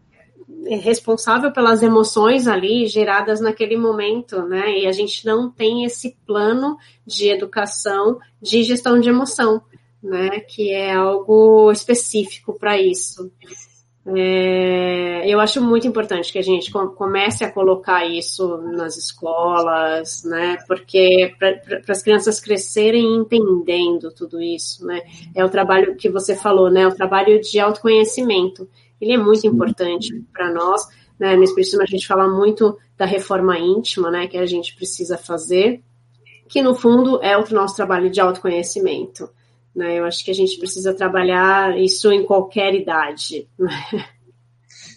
[0.69, 4.79] responsável pelas emoções ali geradas naquele momento, né?
[4.79, 9.63] E a gente não tem esse plano de educação de gestão de emoção,
[10.03, 10.41] né?
[10.41, 13.31] Que é algo específico para isso.
[14.09, 20.59] É, eu acho muito importante que a gente comece a colocar isso nas escolas, né?
[20.69, 25.03] Porque para as crianças crescerem entendendo tudo isso, né?
[25.35, 26.87] É o trabalho que você falou, né?
[26.87, 28.69] O trabalho de autoconhecimento
[29.01, 30.87] ele é muito importante para nós.
[31.19, 31.37] Né?
[31.37, 35.83] No Espiritismo a gente fala muito da reforma íntima, né, que a gente precisa fazer,
[36.49, 39.29] que no fundo é o nosso trabalho de autoconhecimento.
[39.75, 39.99] Né?
[39.99, 43.47] Eu acho que a gente precisa trabalhar isso em qualquer idade.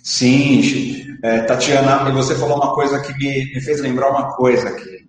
[0.01, 5.07] Sim, é, Tatiana, você falou uma coisa que me, me fez lembrar uma coisa aqui.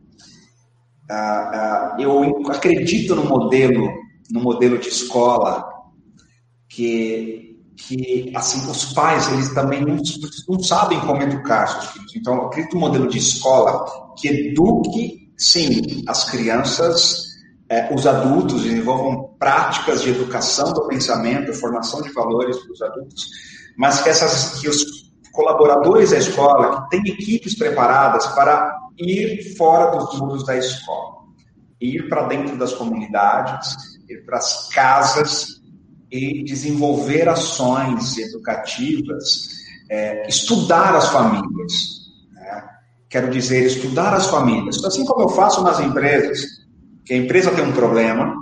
[1.08, 3.88] Ah, ah, eu acredito no modelo,
[4.30, 5.68] no modelo de escola
[6.68, 7.49] que
[7.86, 9.96] que assim os pais eles também não,
[10.48, 12.16] não sabem como educar seus filhos.
[12.16, 17.24] Então, eu acredito um modelo de escola que eduque, sim, as crianças,
[17.68, 23.26] é, os adultos, desenvolvam práticas de educação do pensamento, formação de valores para os adultos,
[23.76, 29.96] mas que, essas, que os colaboradores da escola, que têm equipes preparadas para ir fora
[29.96, 31.20] dos muros da escola,
[31.80, 33.74] ir para dentro das comunidades,
[34.08, 35.59] ir para as casas
[36.10, 39.48] e desenvolver ações educativas,
[39.88, 42.00] é, estudar as famílias.
[42.32, 42.64] Né?
[43.08, 44.82] Quero dizer, estudar as famílias.
[44.84, 46.40] Assim como eu faço nas empresas,
[47.04, 48.34] que a empresa tem um problema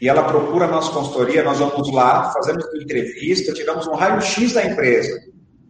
[0.00, 4.52] e ela procura a nossa consultoria, nós vamos lá, fazemos uma entrevista, tiramos um raio-x
[4.52, 5.18] da empresa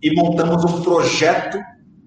[0.02, 1.58] e montamos um projeto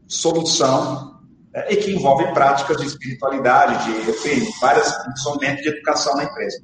[0.07, 1.19] solução
[1.53, 6.57] é, e que envolve práticas de espiritualidade, de enfim, várias instrumentos de educação na empresa.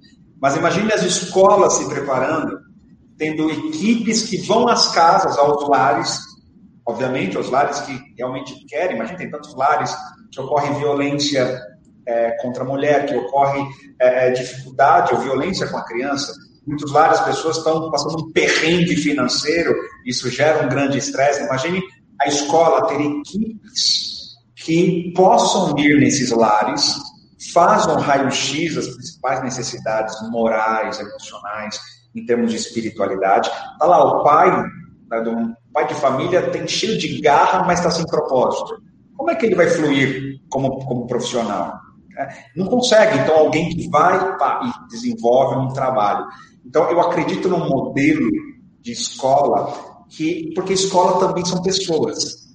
[0.45, 2.59] Mas imagine as escolas se preparando,
[3.17, 6.19] tendo equipes que vão às casas, aos lares,
[6.85, 8.95] obviamente, aos lares que realmente querem.
[8.95, 9.91] Imagina, tem tantos lares
[10.31, 11.59] que ocorre violência
[12.05, 13.59] é, contra a mulher, que ocorre
[13.99, 16.31] é, é dificuldade ou violência com a criança.
[16.67, 19.73] Muitos lares, as pessoas estão passando um perrengue financeiro,
[20.05, 21.43] isso gera um grande estresse.
[21.43, 21.81] Imagine
[22.21, 26.99] a escola ter equipes que possam ir nesses lares
[27.55, 31.79] faz um raio-x das principais necessidades morais, emocionais,
[32.13, 33.49] em termos de espiritualidade.
[33.49, 34.51] Está lá, o pai,
[35.09, 38.83] né, pai de família tem cheio de garra, mas está sem propósito.
[39.15, 41.79] Como é que ele vai fluir como, como profissional?
[42.17, 42.27] É,
[42.57, 43.19] não consegue.
[43.19, 46.25] Então, alguém que vai pá, e desenvolve um trabalho.
[46.65, 48.29] Então, eu acredito num modelo
[48.81, 49.73] de escola
[50.09, 52.47] que, porque escola também são pessoas.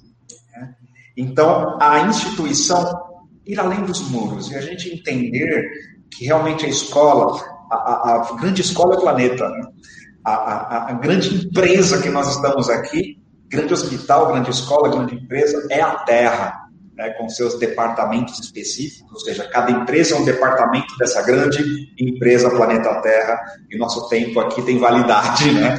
[0.53, 0.75] Né?
[1.17, 3.00] Então, a instituição
[3.47, 5.65] ir além dos muros e a gente entender
[6.11, 9.63] que realmente a escola, a, a, a grande escola é o planeta, né?
[10.25, 13.19] a, a, grande empresa que nós estamos aqui,
[13.49, 16.61] grande hospital, grande escola, grande empresa, é a Terra,
[16.95, 17.11] né?
[17.11, 23.01] com seus departamentos específicos, ou seja, cada empresa é um departamento dessa grande empresa Planeta
[23.01, 25.79] Terra, e nosso tempo aqui tem validade, né?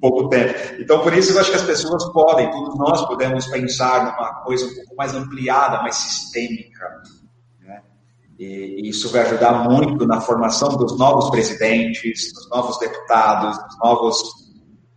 [0.00, 0.54] Pouco tempo.
[0.80, 4.66] Então, por isso eu acho que as pessoas podem, todos nós podemos pensar numa coisa
[4.66, 7.02] um pouco mais ampliada, mais sistêmica.
[7.60, 7.82] Né?
[8.38, 14.22] E, isso vai ajudar muito na formação dos novos presidentes, dos novos deputados, dos novos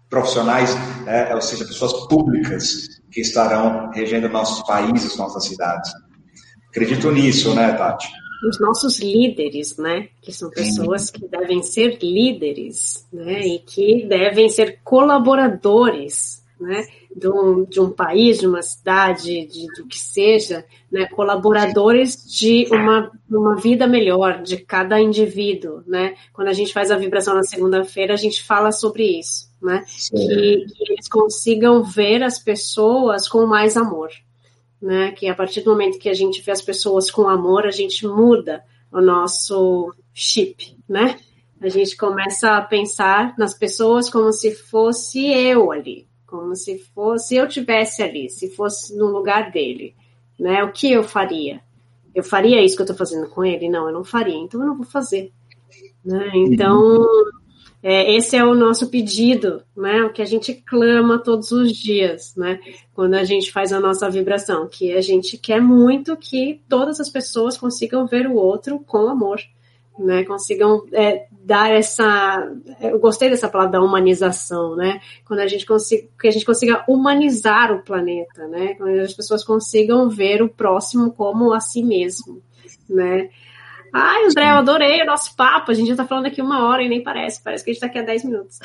[0.09, 1.33] profissionais, né?
[1.33, 5.91] ou seja, pessoas públicas que estarão regendo nossos países, nossas cidades.
[6.69, 8.07] Acredito nisso, né, Tati?
[8.47, 10.09] Os nossos líderes, né?
[10.21, 13.45] Que são pessoas que devem ser líderes, né?
[13.45, 16.85] E que devem ser colaboradores, né?
[17.15, 22.67] de um, de um país, de uma cidade, de, do que seja, né, colaboradores de
[22.69, 26.15] uma, uma vida melhor de cada indivíduo, né?
[26.33, 29.85] Quando a gente faz a vibração na segunda-feira, a gente fala sobre isso, né?
[30.11, 34.09] Que, que, eles consigam ver as pessoas com mais amor,
[34.81, 35.11] né?
[35.11, 38.05] Que a partir do momento que a gente vê as pessoas com amor, a gente
[38.07, 41.17] muda o nosso chip, né?
[41.59, 47.35] A gente começa a pensar nas pessoas como se fosse eu ali, como se fosse
[47.35, 49.95] eu tivesse ali, se fosse no lugar dele,
[50.39, 50.63] né?
[50.63, 51.61] O que eu faria?
[52.13, 53.69] Eu faria isso que eu estou fazendo com ele?
[53.69, 55.33] Não, eu não faria, então eu não vou fazer.
[56.03, 56.31] Né?
[56.35, 57.05] Então,
[57.87, 60.01] é, esse é o nosso pedido, né?
[60.01, 62.59] O que a gente clama todos os dias, né?
[62.95, 67.11] Quando a gente faz a nossa vibração, que a gente quer muito que todas as
[67.11, 69.39] pessoas consigam ver o outro com amor,
[69.99, 70.23] né?
[70.23, 74.99] Consigam é, dar essa, eu gostei dessa palavra da humanização, né?
[75.23, 78.73] Quando a gente consiga, que a gente consiga humanizar o planeta, né?
[78.79, 82.41] Quando as pessoas consigam ver o próximo como a si mesmo,
[82.89, 83.29] né?
[83.97, 85.71] Ai, André, eu adorei o nosso papo.
[85.71, 87.41] A gente já tá falando aqui uma hora e nem parece.
[87.41, 88.59] Parece que a gente tá aqui há 10 minutos.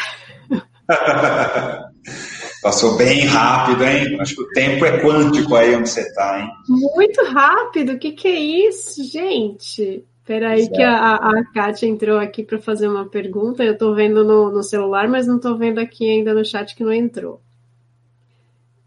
[2.60, 4.20] Passou bem rápido, hein?
[4.20, 6.50] Acho que o tempo é quântico aí onde você tá, hein?
[6.68, 7.92] Muito rápido.
[7.92, 10.04] O que, que é isso, gente?
[10.26, 13.62] Peraí que a, a Kátia entrou aqui para fazer uma pergunta.
[13.62, 16.82] Eu estou vendo no, no, celular, mas não estou vendo aqui ainda no chat que
[16.82, 17.40] não entrou.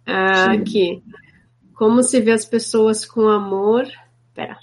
[0.06, 1.02] Ah, aqui.
[1.74, 3.88] Como se vê as pessoas com amor.
[4.36, 4.58] Pera.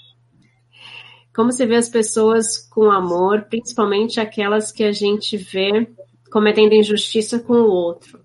[1.33, 5.87] Como se vê as pessoas com amor, principalmente aquelas que a gente vê
[6.31, 8.19] cometendo injustiça com o outro.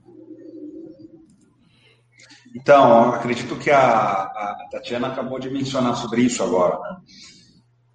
[2.54, 6.78] Então, acredito que a, a Tatiana acabou de mencionar sobre isso agora.
[6.78, 6.96] Né?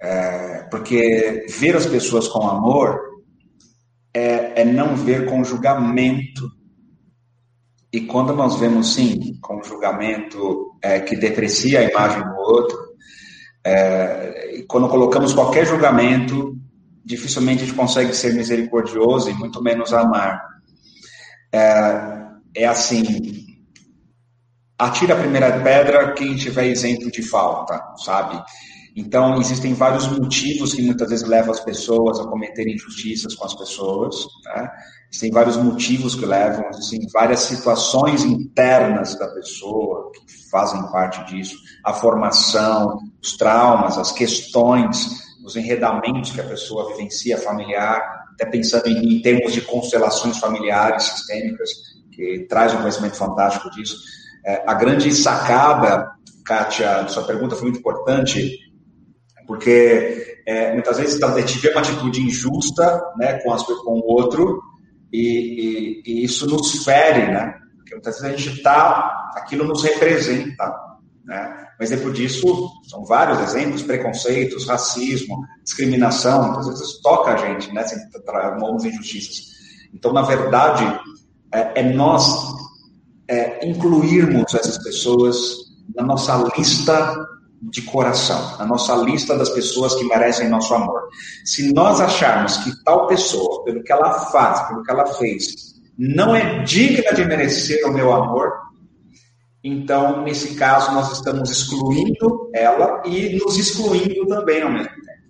[0.03, 2.99] É, porque ver as pessoas com amor
[4.13, 6.49] é, é, não ver com julgamento.
[7.91, 12.90] E quando nós vemos, sim, com julgamento é, que deprecia a imagem do outro,
[13.63, 16.57] é, quando colocamos qualquer julgamento,
[17.03, 20.41] dificilmente a gente consegue ser misericordioso e muito menos amar.
[21.51, 23.45] É, é assim,
[24.77, 28.41] atira a primeira pedra quem tiver isento de falta, sabe?
[28.95, 33.55] Então, existem vários motivos que muitas vezes levam as pessoas a cometerem injustiças com as
[33.55, 34.15] pessoas.
[34.45, 34.69] Né?
[35.09, 41.55] Existem vários motivos que levam, existem várias situações internas da pessoa que fazem parte disso.
[41.85, 48.01] A formação, os traumas, as questões, os enredamentos que a pessoa vivencia familiar,
[48.33, 51.69] até pensando em, em termos de constelações familiares sistêmicas,
[52.11, 53.95] que traz um conhecimento fantástico disso.
[54.45, 56.11] É, a grande sacada,
[56.43, 58.70] Kátia, sua pergunta foi muito importante,
[59.51, 63.99] porque é, muitas vezes então, a gente vê uma atitude injusta né, com, as, com
[63.99, 64.61] o outro
[65.11, 67.53] e, e, e, isso nos fere, né?
[67.75, 70.73] Porque muitas vezes a gente está, aquilo nos representa,
[71.25, 71.67] né?
[71.77, 77.83] Mas depois disso, são vários exemplos, preconceitos, racismo, discriminação, muitas vezes toca a gente, né?
[78.25, 79.47] Algumas injustiças.
[79.93, 80.97] Então, na verdade,
[81.53, 82.55] é, é nós
[83.27, 85.57] é, incluirmos essas pessoas
[85.93, 87.17] na nossa lista
[87.61, 91.09] de coração, na nossa lista das pessoas que merecem nosso amor.
[91.45, 96.35] Se nós acharmos que tal pessoa, pelo que ela faz, pelo que ela fez, não
[96.35, 98.51] é digna de merecer o meu amor,
[99.63, 105.21] então, nesse caso, nós estamos excluindo ela e nos excluindo também ao mesmo tempo.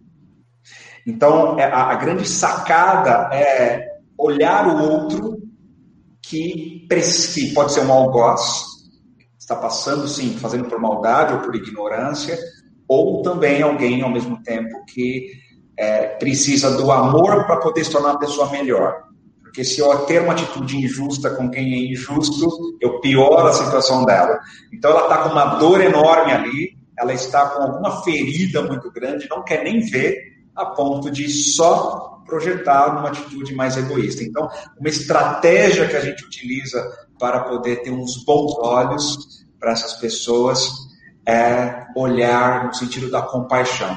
[1.05, 5.41] Então, é, a, a grande sacada é olhar o outro
[6.21, 8.70] que, que pode ser um algoz,
[9.51, 12.37] está passando, sim, fazendo por maldade ou por ignorância,
[12.87, 15.31] ou também alguém, ao mesmo tempo, que
[15.77, 19.03] é, precisa do amor para poder se tornar uma pessoa melhor.
[19.41, 22.47] Porque se eu ter uma atitude injusta com quem é injusto,
[22.79, 24.39] eu pioro a situação dela.
[24.73, 29.27] Então ela está com uma dor enorme ali, ela está com alguma ferida muito grande,
[29.29, 30.15] não quer nem ver,
[30.55, 34.23] a ponto de só projetar uma atitude mais egoísta.
[34.23, 34.47] Então,
[34.79, 36.81] uma estratégia que a gente utiliza
[37.21, 40.67] para poder ter uns bons olhos para essas pessoas
[41.23, 43.93] é olhar no sentido da compaixão.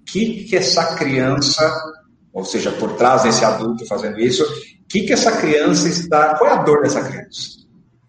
[0.00, 1.76] O que, que essa criança,
[2.32, 6.36] ou seja, por trás desse adulto fazendo isso, o que, que essa criança está.
[6.36, 7.58] Qual é a dor dessa criança?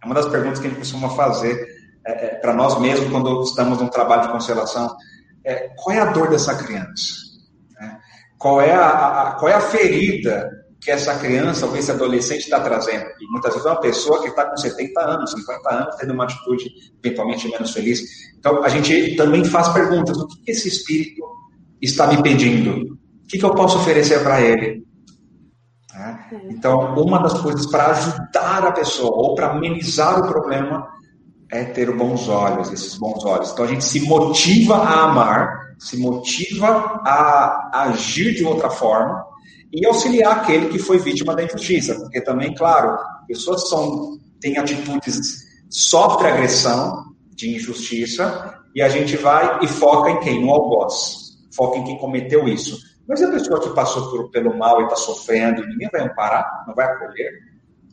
[0.01, 1.65] É uma das perguntas que a gente costuma fazer
[2.05, 4.95] é, é, para nós mesmos quando estamos num trabalho de constelação.
[5.43, 7.15] É, qual é a dor dessa criança?
[7.81, 7.89] É,
[8.37, 8.89] qual, é a,
[9.23, 10.47] a, qual é a ferida
[10.81, 13.05] que essa criança ou esse adolescente está trazendo.
[13.19, 16.23] E muitas vezes é uma pessoa que está com 70 anos, 50 anos, tendo uma
[16.23, 16.69] atitude
[17.03, 18.01] eventualmente menos feliz.
[18.37, 21.21] Então, a gente também faz perguntas: o que esse espírito
[21.81, 22.93] está me pedindo?
[23.23, 24.83] O que, eu posso oferecer para ele?
[25.93, 26.35] É.
[26.49, 30.87] Então, uma das coisas para ajudar a pessoa ou para amenizar o problema
[31.51, 33.51] é ter bons olhos, esses bons olhos.
[33.51, 39.28] Então, a gente se motiva a amar, se motiva a agir de outra forma
[39.71, 42.97] e auxiliar aquele que foi vítima da injustiça, porque também, claro,
[43.27, 50.19] pessoas são têm atitudes sofre agressão de injustiça e a gente vai e foca em
[50.19, 50.41] quem?
[50.41, 51.37] No algoz.
[51.55, 52.77] Foca em quem cometeu isso.
[53.07, 56.75] Mas a pessoa que passou por, pelo mal e está sofrendo, ninguém vai amparar, não
[56.75, 57.31] vai acolher.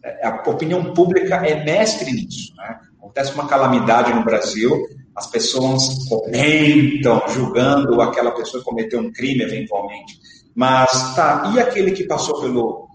[0.05, 2.55] É, a opinião pública é mestre nisso.
[2.57, 2.79] Né?
[2.99, 9.43] Acontece uma calamidade no Brasil, as pessoas comentam, julgando aquela pessoa que cometeu um crime
[9.43, 10.20] eventualmente.
[10.57, 12.88] Mas, tá, e aquele que passou pelo,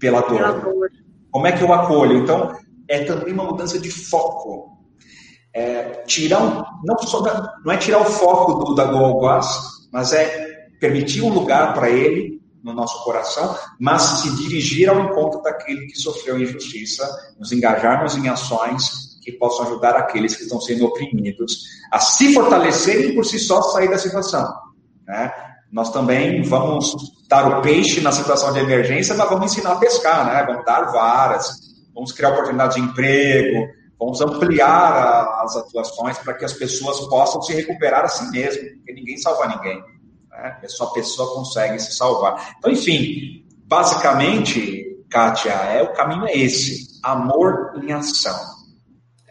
[0.00, 0.90] pela dor?
[1.30, 2.16] Como é que eu acolho?
[2.16, 2.56] Então,
[2.88, 4.78] é também uma mudança de foco.
[5.54, 9.46] É, tirar um, não, só da, não é tirar o foco do, da algoz,
[9.92, 15.42] mas é permitir um lugar para ele no nosso coração, mas se dirigir ao encontro
[15.42, 17.06] daquele que sofreu injustiça,
[17.38, 23.14] nos engajarmos em ações que possam ajudar aqueles que estão sendo oprimidos a se fortalecerem
[23.14, 24.50] por si só sair da situação.
[25.06, 25.30] Né?
[25.72, 26.94] Nós também vamos
[27.28, 30.44] dar o peixe na situação de emergência, mas vamos ensinar a pescar, né?
[30.44, 31.58] vamos dar varas,
[31.94, 33.68] vamos criar oportunidades de emprego,
[33.98, 38.62] vamos ampliar a, as atuações para que as pessoas possam se recuperar a si mesmo,
[38.76, 39.82] porque ninguém salva ninguém.
[40.30, 40.58] Né?
[40.66, 42.54] Só a pessoa consegue se salvar.
[42.58, 48.38] Então, enfim, basicamente, Kátia, é, o caminho é esse: amor em ação.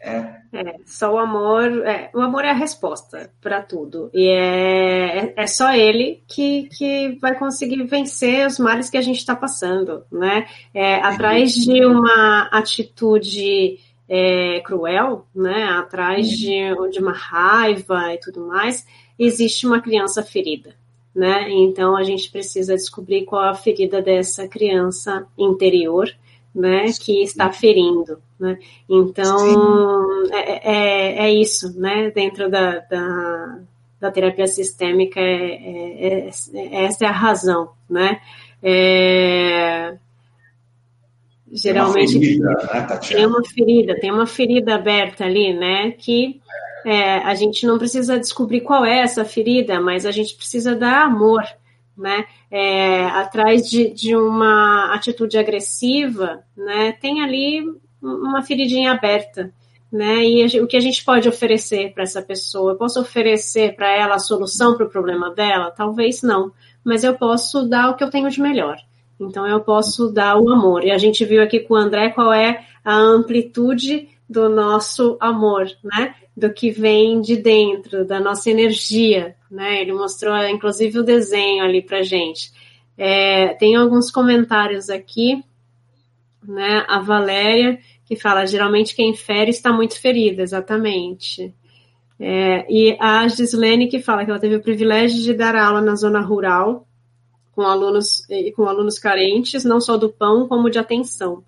[0.01, 0.30] É,
[0.61, 4.11] é, só o amor, é, o amor é a resposta para tudo.
[4.13, 9.01] E é, é, é, só ele que, que vai conseguir vencer os males que a
[9.01, 10.45] gente está passando, né?
[10.73, 15.63] É, atrás de uma atitude é, cruel, né?
[15.63, 16.59] Atrás de,
[16.91, 18.85] de uma raiva e tudo mais,
[19.17, 20.75] existe uma criança ferida.
[21.13, 21.49] Né?
[21.49, 26.09] Então a gente precisa descobrir qual a ferida dessa criança interior
[26.53, 28.57] né, que está ferindo, né?
[28.89, 32.11] Então é, é, é, isso, né?
[32.11, 33.59] Dentro da, da,
[33.99, 38.19] da terapia sistêmica é, é, é essa é a razão, né?
[38.61, 39.97] É,
[41.51, 45.91] geralmente tem uma, ferida, né, tem uma ferida, tem uma ferida aberta ali, né?
[45.91, 46.41] Que
[46.85, 51.03] é, a gente não precisa descobrir qual é essa ferida, mas a gente precisa dar
[51.03, 51.43] amor,
[51.97, 52.25] né?
[52.49, 56.91] É, atrás de, de uma atitude agressiva, né?
[56.93, 57.63] Tem ali
[58.01, 59.53] uma feridinha aberta,
[59.91, 60.23] né?
[60.23, 62.71] E o que a gente pode oferecer para essa pessoa?
[62.71, 65.71] Eu posso oferecer para ela a solução para o problema dela?
[65.71, 66.51] Talvez não,
[66.83, 68.77] mas eu posso dar o que eu tenho de melhor.
[69.19, 70.83] Então eu posso dar o amor.
[70.83, 75.69] E a gente viu aqui com o André qual é a amplitude do nosso amor,
[75.83, 76.15] né?
[76.35, 79.81] Do que vem de dentro, da nossa energia, né?
[79.81, 82.51] Ele mostrou, inclusive, o desenho ali para gente.
[82.97, 85.43] É, tem alguns comentários aqui,
[86.41, 86.85] né?
[86.87, 91.53] A Valéria que fala, geralmente quem fere está muito ferida, exatamente.
[92.19, 95.95] É, e a Gislene que fala que ela teve o privilégio de dar aula na
[95.95, 96.87] zona rural
[97.53, 98.25] com alunos
[98.55, 101.43] com alunos carentes, não só do pão como de atenção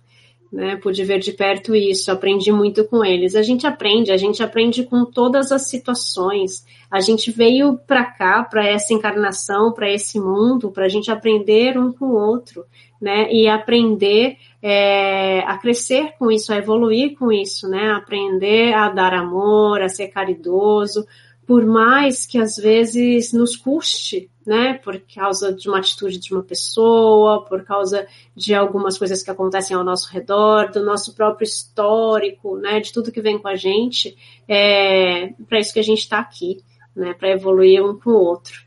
[0.54, 0.76] né?
[0.76, 3.34] Pude ver de perto isso, aprendi muito com eles.
[3.34, 6.64] A gente aprende, a gente aprende com todas as situações.
[6.88, 11.76] A gente veio para cá, para essa encarnação, para esse mundo, para a gente aprender
[11.76, 12.64] um com o outro,
[13.02, 13.32] né?
[13.32, 17.90] E aprender é, a crescer com isso, a evoluir com isso, né?
[17.90, 21.04] Aprender a dar amor, a ser caridoso,
[21.46, 26.42] por mais que às vezes nos custe, né, por causa de uma atitude de uma
[26.42, 28.06] pessoa, por causa
[28.36, 33.12] de algumas coisas que acontecem ao nosso redor, do nosso próprio histórico, né, de tudo
[33.12, 34.16] que vem com a gente,
[34.48, 36.62] é para isso que a gente está aqui,
[36.94, 38.64] né, para evoluir um com o outro.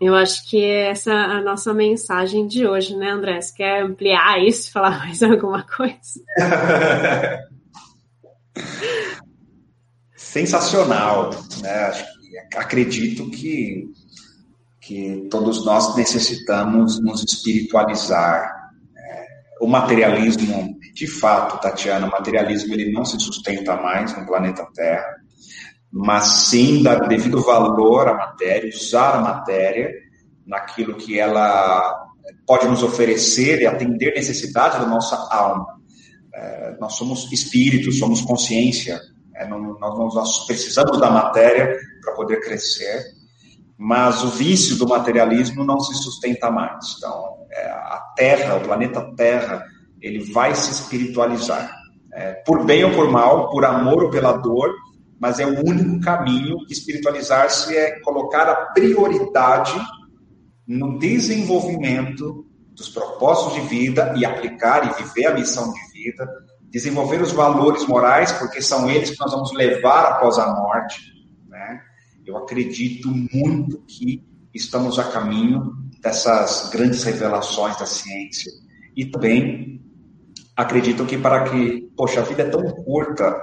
[0.00, 3.40] Eu acho que essa é a nossa mensagem de hoje, né, André?
[3.40, 6.20] Você quer ampliar isso, falar mais alguma coisa?
[10.32, 11.30] sensacional.
[11.60, 11.92] Né?
[12.56, 13.88] Acredito que,
[14.80, 18.70] que todos nós necessitamos nos espiritualizar.
[18.96, 19.26] É,
[19.60, 25.16] o materialismo, de fato, Tatiana, o materialismo ele não se sustenta mais no planeta Terra,
[25.92, 29.90] mas sim dar devido valor à matéria, usar a matéria
[30.46, 32.06] naquilo que ela
[32.46, 35.66] pode nos oferecer e atender necessidades da nossa alma.
[36.32, 39.00] É, nós somos espíritos, somos consciência,
[39.40, 43.02] é, não, nós, nós precisamos da matéria para poder crescer,
[43.76, 46.96] mas o vício do materialismo não se sustenta mais.
[46.98, 49.64] Então, é, a Terra, o planeta Terra,
[50.00, 51.74] ele vai se espiritualizar.
[52.12, 54.74] É, por bem ou por mal, por amor ou pela dor,
[55.18, 56.58] mas é o único caminho.
[56.68, 59.80] Espiritualizar-se é colocar a prioridade
[60.66, 66.28] no desenvolvimento dos propósitos de vida e aplicar e viver a missão de vida,
[66.70, 71.00] desenvolver os valores morais, porque são eles que nós vamos levar após a morte.
[71.48, 71.80] Né?
[72.24, 74.24] Eu acredito muito que
[74.54, 78.52] estamos a caminho dessas grandes revelações da ciência.
[78.96, 79.80] E também
[80.56, 83.36] acredito que para que, poxa, a vida é tão curta,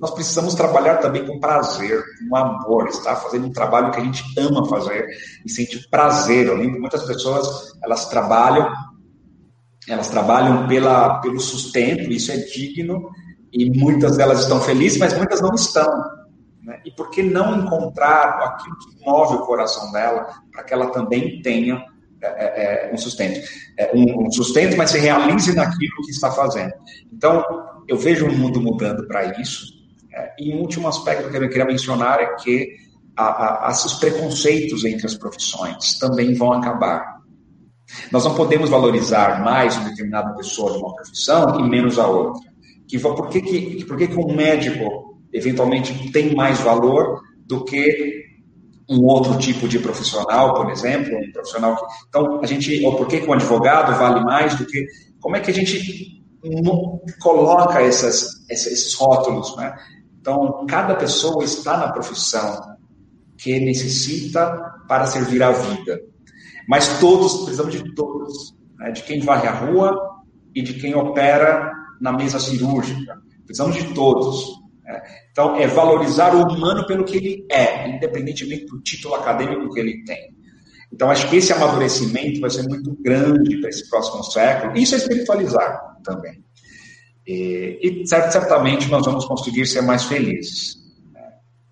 [0.00, 4.24] nós precisamos trabalhar também com prazer, com amor, estar fazendo um trabalho que a gente
[4.36, 5.06] ama fazer
[5.44, 6.48] e sente prazer.
[6.48, 8.68] Eu lembro muitas pessoas, elas trabalham,
[9.88, 13.10] elas trabalham pela, pelo sustento, isso é digno,
[13.52, 15.90] e muitas delas estão felizes, mas muitas não estão.
[16.62, 16.80] Né?
[16.84, 21.42] E por que não encontrar aquilo que move o coração dela para que ela também
[21.42, 21.84] tenha
[22.22, 23.40] é, é, é um sustento?
[23.76, 26.72] É, um, um sustento, mas se realize naquilo que está fazendo.
[27.12, 27.44] Então,
[27.88, 29.82] eu vejo o mundo mudando para isso,
[30.14, 32.76] é, e um último aspecto que eu queria mencionar é que
[33.16, 37.21] a, a, preconceitos entre as profissões também vão acabar.
[38.10, 42.50] Nós não podemos valorizar mais uma determinada pessoa de uma profissão e menos a outra.
[42.88, 48.22] Que, por que, que, por que, que um médico eventualmente tem mais valor do que
[48.88, 53.06] um outro tipo de profissional, por exemplo, um profissional que, então a gente ou por
[53.06, 54.86] que, que um advogado vale mais do que
[55.20, 56.22] como é que a gente
[57.20, 59.74] coloca essas, esses rótulos, né?
[60.20, 62.76] Então, cada pessoa está na profissão
[63.36, 64.52] que necessita
[64.86, 66.00] para servir a vida.
[66.68, 68.54] Mas todos, precisamos de todos.
[68.78, 68.90] Né?
[68.92, 69.96] De quem varre a rua
[70.54, 73.20] e de quem opera na mesa cirúrgica.
[73.44, 74.60] Precisamos de todos.
[74.84, 75.02] Né?
[75.30, 80.04] Então, é valorizar o humano pelo que ele é, independentemente do título acadêmico que ele
[80.04, 80.34] tem.
[80.92, 84.76] Então, acho que esse amadurecimento vai ser muito grande para esse próximo século.
[84.76, 86.44] Isso é espiritualizar também.
[87.26, 90.76] E, e certamente nós vamos conseguir ser mais felizes.
[91.12, 91.22] Né?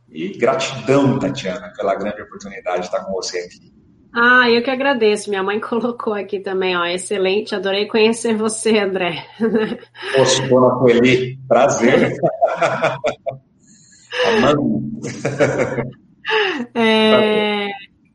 [0.08, 3.79] E gratidão, Tatiana, pela grande oportunidade de estar com você aqui.
[4.12, 5.30] Ah, eu que agradeço.
[5.30, 7.54] Minha mãe colocou aqui também, ó, excelente.
[7.54, 9.26] Adorei conhecer você, André.
[10.16, 12.16] Posso, dona Coeli, prazer.
[14.26, 14.80] Amando.
[16.74, 17.68] É,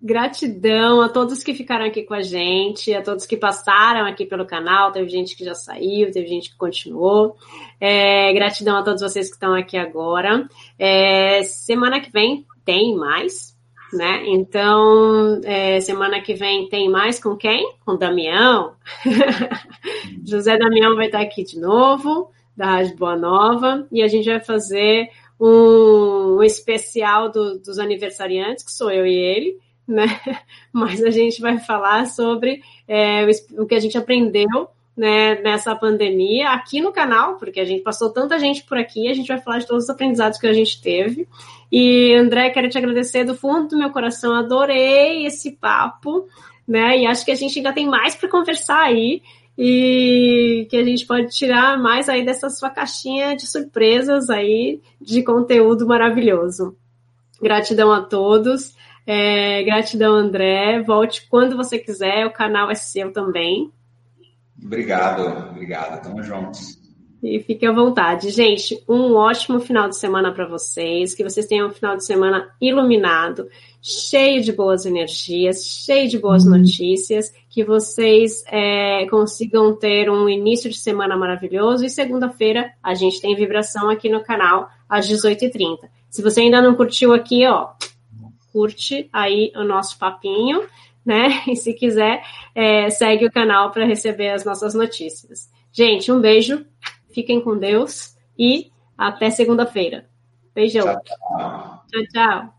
[0.06, 4.46] Gratidão a todos que ficaram aqui com a gente, a todos que passaram aqui pelo
[4.46, 4.92] canal.
[4.92, 7.36] Teve gente que já saiu, teve gente que continuou.
[7.82, 10.48] É, gratidão a todos vocês que estão aqui agora.
[10.78, 13.55] É, semana que vem tem mais,
[13.96, 14.24] né?
[14.28, 17.74] Então, é, semana que vem tem mais com quem?
[17.86, 18.74] Com Damião.
[20.26, 24.40] José Damião vai estar aqui de novo, da Rádio Boa Nova, e a gente vai
[24.40, 25.10] fazer
[25.40, 30.06] um, um especial do, dos aniversariantes, que sou eu e ele né?
[30.72, 33.26] Mas a gente vai falar sobre é,
[33.58, 38.10] o que a gente aprendeu né, nessa pandemia aqui no canal, porque a gente passou
[38.12, 40.82] tanta gente por aqui, a gente vai falar de todos os aprendizados que a gente
[40.82, 41.28] teve.
[41.72, 46.28] E André, quero te agradecer do fundo do meu coração, adorei esse papo,
[46.68, 47.00] né?
[47.00, 49.22] E acho que a gente ainda tem mais para conversar aí
[49.58, 55.24] e que a gente pode tirar mais aí dessa sua caixinha de surpresas aí de
[55.24, 56.76] conteúdo maravilhoso.
[57.42, 58.76] Gratidão a todos.
[59.08, 60.82] É, gratidão, André.
[60.82, 63.72] Volte quando você quiser, o canal é seu também.
[64.66, 66.02] Obrigado, obrigado.
[66.02, 66.84] Tamo juntos.
[67.22, 68.30] E fique à vontade.
[68.30, 71.14] Gente, um ótimo final de semana para vocês.
[71.14, 73.48] Que vocês tenham um final de semana iluminado,
[73.82, 76.58] cheio de boas energias, cheio de boas uhum.
[76.58, 77.32] notícias.
[77.50, 81.86] Que vocês é, consigam ter um início de semana maravilhoso.
[81.86, 85.78] E segunda-feira a gente tem vibração aqui no canal às 18h30.
[86.10, 87.70] Se você ainda não curtiu aqui, ó,
[88.52, 90.64] curte aí o nosso papinho,
[91.06, 91.44] né?
[91.48, 92.24] E se quiser,
[92.54, 95.50] é, segue o canal para receber as nossas notícias.
[95.72, 96.66] Gente, um beijo,
[97.14, 100.10] fiquem com Deus e até segunda-feira.
[100.54, 100.86] Beijão.
[100.86, 101.84] tchau.
[101.92, 102.04] tchau.
[102.14, 102.55] tchau.